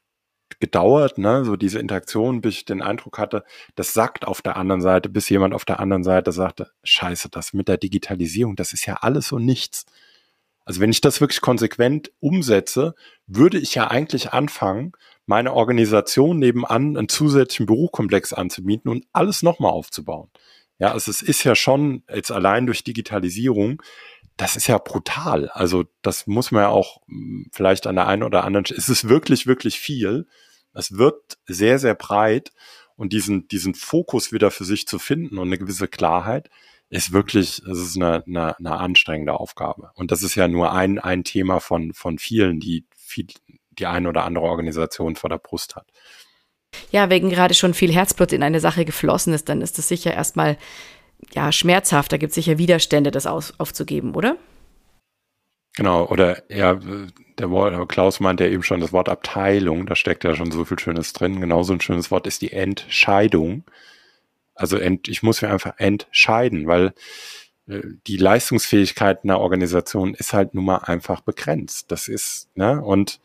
[0.60, 3.44] gedauert, ne, so diese Interaktion, bis ich den Eindruck hatte,
[3.76, 7.54] das sagt auf der anderen Seite, bis jemand auf der anderen Seite sagte, scheiße, das
[7.54, 9.86] mit der Digitalisierung, das ist ja alles und nichts.
[10.66, 12.96] Also wenn ich das wirklich konsequent umsetze,
[13.28, 14.94] würde ich ja eigentlich anfangen,
[15.26, 20.30] meine Organisation nebenan einen zusätzlichen Bürokomplex anzubieten und alles nochmal aufzubauen.
[20.80, 23.82] Ja, also es ist ja schon jetzt allein durch Digitalisierung,
[24.42, 25.50] das ist ja brutal.
[25.50, 29.08] Also das muss man ja auch hm, vielleicht an der einen oder anderen, es ist
[29.08, 30.26] wirklich, wirklich viel.
[30.74, 32.52] Es wird sehr, sehr breit
[32.96, 36.50] und diesen, diesen Fokus wieder für sich zu finden und eine gewisse Klarheit
[36.90, 39.92] ist wirklich, es ist eine, eine, eine anstrengende Aufgabe.
[39.94, 43.28] Und das ist ja nur ein, ein Thema von, von vielen, die viel,
[43.70, 45.88] die eine oder andere Organisation vor der Brust hat.
[46.90, 50.14] Ja, wegen gerade schon viel Herzblut in eine Sache geflossen ist, dann ist das sicher
[50.14, 50.58] erstmal
[51.34, 52.12] ja, schmerzhaft.
[52.12, 54.38] Da gibt es sicher Widerstände, das auf, aufzugeben, oder?
[55.76, 56.80] Genau, oder ja,
[57.38, 60.66] der Wort, Klaus meint ja eben schon das Wort Abteilung, da steckt ja schon so
[60.66, 61.40] viel Schönes drin.
[61.40, 63.64] Genauso ein schönes Wort ist die Entscheidung.
[64.54, 66.94] Also ent, ich muss mir einfach entscheiden, weil
[67.68, 71.92] äh, die Leistungsfähigkeit einer Organisation ist halt nun mal einfach begrenzt.
[71.92, 73.22] Das ist, ne, und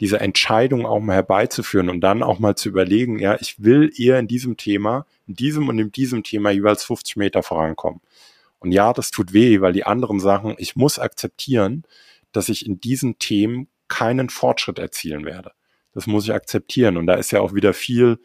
[0.00, 4.18] diese Entscheidung auch mal herbeizuführen und dann auch mal zu überlegen, ja, ich will eher
[4.18, 8.00] in diesem Thema, in diesem und in diesem Thema jeweils 50 Meter vorankommen.
[8.58, 11.84] Und ja, das tut weh, weil die anderen Sachen, ich muss akzeptieren,
[12.32, 15.52] dass ich in diesen Themen keinen Fortschritt erzielen werde.
[15.92, 16.96] Das muss ich akzeptieren.
[16.96, 18.18] Und da ist ja auch wieder viel,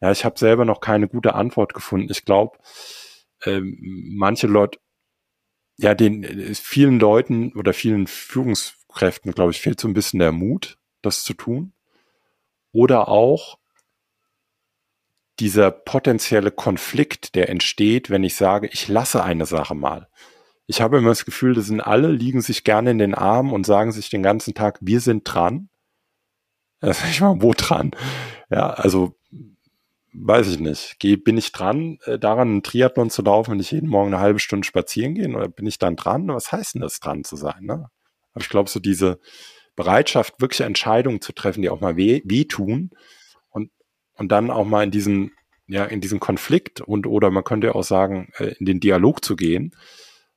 [0.00, 2.08] ja, ich habe selber noch keine gute Antwort gefunden.
[2.10, 2.56] Ich glaube,
[3.44, 4.78] ähm, manche Leute,
[5.76, 10.32] ja, den äh, vielen Leuten oder vielen Führungskräften, glaube ich, fehlt so ein bisschen der
[10.32, 11.72] Mut, das zu tun.
[12.70, 13.58] Oder auch
[15.42, 20.06] dieser potenzielle Konflikt, der entsteht, wenn ich sage, ich lasse eine Sache mal.
[20.68, 23.66] Ich habe immer das Gefühl, das sind alle, liegen sich gerne in den Armen und
[23.66, 25.68] sagen sich den ganzen Tag, wir sind dran.
[26.84, 27.92] Ja, ich mal, wo dran?
[28.50, 29.16] Ja, also
[30.12, 30.96] weiß ich nicht.
[30.98, 34.20] Geh, bin ich dran, äh, daran einen Triathlon zu laufen, wenn ich jeden Morgen eine
[34.20, 35.28] halbe Stunde spazieren gehe?
[35.28, 36.26] Oder bin ich dann dran?
[36.26, 37.62] Was heißt denn das, dran zu sein?
[37.62, 37.88] Ne?
[38.32, 39.20] Aber ich glaube, so diese
[39.76, 42.90] Bereitschaft, wirkliche Entscheidungen zu treffen, die auch mal weh, wehtun
[44.22, 45.32] und, dann auch mal in diesen,
[45.66, 49.36] ja, in diesen Konflikt und oder man könnte auch sagen, äh, in den Dialog zu
[49.36, 49.74] gehen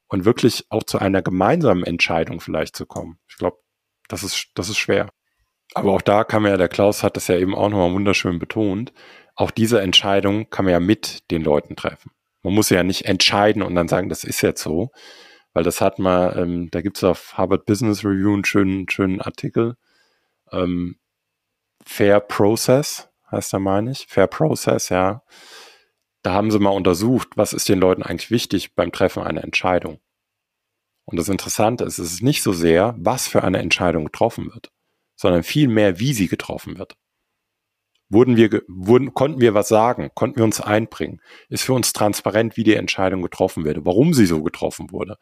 [0.08, 3.20] und wirklich auch zu einer gemeinsamen Entscheidung vielleicht zu kommen.
[3.28, 3.58] Ich glaube,
[4.08, 5.10] das ist, das ist schwer.
[5.74, 8.40] Aber auch da kann man ja, der Klaus hat das ja eben auch nochmal wunderschön
[8.40, 8.94] betont,
[9.36, 12.12] auch diese Entscheidung kann man ja mit den Leuten treffen.
[12.44, 14.92] Man muss ja nicht entscheiden und dann sagen, das ist jetzt so,
[15.54, 19.22] weil das hat man, ähm, da gibt es auf Harvard Business Review einen schönen, schönen
[19.22, 19.76] Artikel.
[20.52, 20.98] Ähm,
[21.84, 24.06] Fair Process heißt da, meine ich.
[24.08, 25.24] Fair Process, ja.
[26.24, 30.00] Da haben sie mal untersucht, was ist den Leuten eigentlich wichtig beim Treffen einer Entscheidung.
[31.06, 34.72] Und das Interessante ist, es ist nicht so sehr, was für eine Entscheidung getroffen wird,
[35.16, 36.96] sondern vielmehr, wie sie getroffen wird.
[38.10, 40.10] Wurden wir, wurden, konnten wir was sagen?
[40.16, 41.22] Konnten wir uns einbringen?
[41.50, 45.18] Ist für uns transparent, wie die Entscheidung getroffen wird, warum sie so getroffen wurde?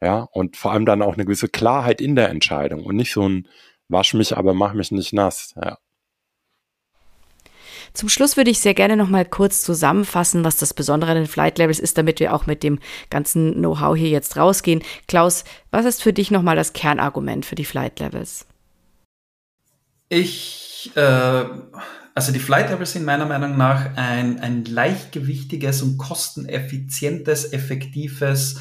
[0.00, 3.28] Ja, und vor allem dann auch eine gewisse Klarheit in der Entscheidung und nicht so
[3.28, 3.48] ein
[3.88, 5.54] wasch mich, aber mach mich nicht nass.
[5.56, 5.78] Ja.
[7.92, 11.26] Zum Schluss würde ich sehr gerne noch mal kurz zusammenfassen, was das Besondere an den
[11.26, 12.78] Flight Labels ist, damit wir auch mit dem
[13.10, 14.82] ganzen Know-how hier jetzt rausgehen.
[15.06, 18.46] Klaus, was ist für dich noch mal das Kernargument für die Flight Levels?
[20.08, 21.44] Ich äh
[22.18, 28.58] also die Flight Labels sind meiner Meinung nach ein, ein leichtgewichtiges und kosteneffizientes, effektives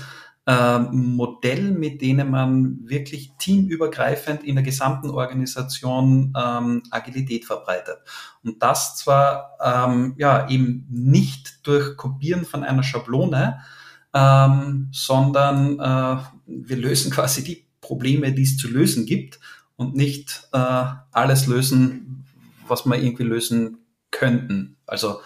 [0.48, 7.98] äh, Modell, mit denen man wirklich teamübergreifend in der gesamten Organisation ähm, Agilität verbreitet.
[8.44, 13.60] Und das zwar ähm, ja eben nicht durch Kopieren von einer Schablone,
[14.14, 19.40] ähm, sondern äh, wir lösen quasi die Probleme, die es zu lösen gibt
[19.76, 22.26] und nicht äh, alles lösen,
[22.68, 23.80] was wir irgendwie lösen
[24.12, 24.78] könnten.
[24.86, 25.20] Also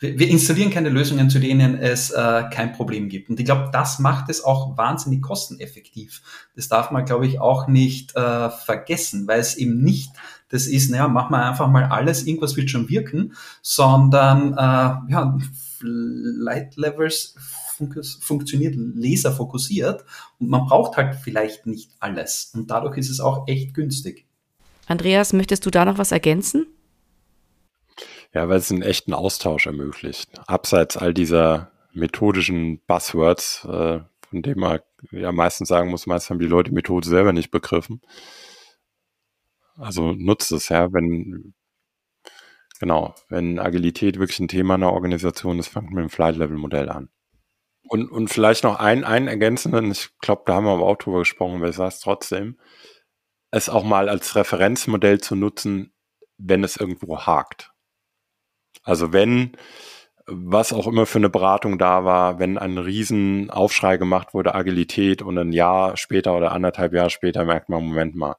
[0.00, 3.30] wir, installieren keine Lösungen, zu denen es äh, kein Problem gibt.
[3.30, 6.22] Und ich glaube, das macht es auch wahnsinnig kosteneffektiv.
[6.54, 10.10] Das darf man, glaube ich, auch nicht äh, vergessen, weil es eben nicht
[10.48, 15.38] das ist, naja, machen wir einfach mal alles, irgendwas wird schon wirken, sondern äh, ja,
[15.80, 17.34] Light Levels
[17.76, 20.04] fun funktioniert laserfokussiert
[20.40, 22.50] und man braucht halt vielleicht nicht alles.
[22.54, 24.26] Und dadurch ist es auch echt günstig.
[24.86, 26.66] Andreas, möchtest du da noch was ergänzen?
[28.32, 30.30] Ja, weil es einen echten Austausch ermöglicht.
[30.46, 36.38] Abseits all dieser methodischen Buzzwords, äh, von denen man ja meistens sagen muss, meistens haben
[36.38, 38.02] die Leute die Methode selber nicht begriffen.
[39.76, 41.54] Also nutzt es ja, wenn
[42.80, 47.08] genau, wenn Agilität wirklich ein Thema einer Organisation ist, fangt mit dem Flight-Level-Modell an.
[47.84, 51.20] Und, und vielleicht noch ein, einen ergänzenden, ich glaube, da haben wir aber auch drüber
[51.20, 52.58] gesprochen, weil ich sage es trotzdem,
[53.50, 55.92] es auch mal als Referenzmodell zu nutzen,
[56.36, 57.72] wenn es irgendwo hakt.
[58.82, 59.56] Also wenn
[60.30, 65.22] was auch immer für eine Beratung da war, wenn ein riesen Aufschrei gemacht wurde, Agilität
[65.22, 68.36] und ein Jahr später oder anderthalb Jahre später merkt man, Moment mal,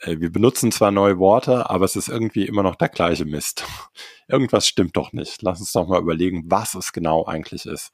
[0.00, 3.64] äh, wir benutzen zwar neue Worte, aber es ist irgendwie immer noch der gleiche Mist.
[4.28, 5.42] Irgendwas stimmt doch nicht.
[5.42, 7.92] Lass uns doch mal überlegen, was es genau eigentlich ist.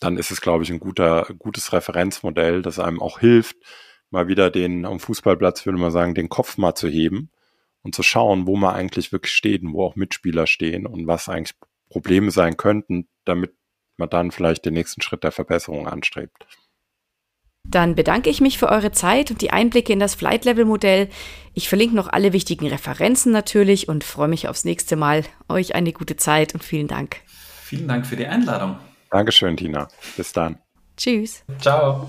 [0.00, 3.56] Dann ist es, glaube ich, ein guter, gutes Referenzmodell, das einem auch hilft,
[4.10, 7.30] mal wieder den am Fußballplatz, würde man sagen, den Kopf mal zu heben
[7.84, 11.28] und zu schauen, wo man eigentlich wirklich steht und wo auch Mitspieler stehen und was
[11.28, 11.54] eigentlich
[11.88, 13.54] Probleme sein könnten, damit
[13.96, 16.46] man dann vielleicht den nächsten Schritt der Verbesserung anstrebt.
[17.66, 21.08] Dann bedanke ich mich für eure Zeit und die Einblicke in das Flight Level Modell.
[21.54, 25.24] Ich verlinke noch alle wichtigen Referenzen natürlich und freue mich aufs nächste Mal.
[25.48, 27.16] Euch eine gute Zeit und vielen Dank.
[27.26, 28.78] Vielen Dank für die Einladung.
[29.10, 29.88] Dankeschön, Tina.
[30.16, 30.58] Bis dann.
[30.96, 31.44] Tschüss.
[31.58, 32.08] Ciao.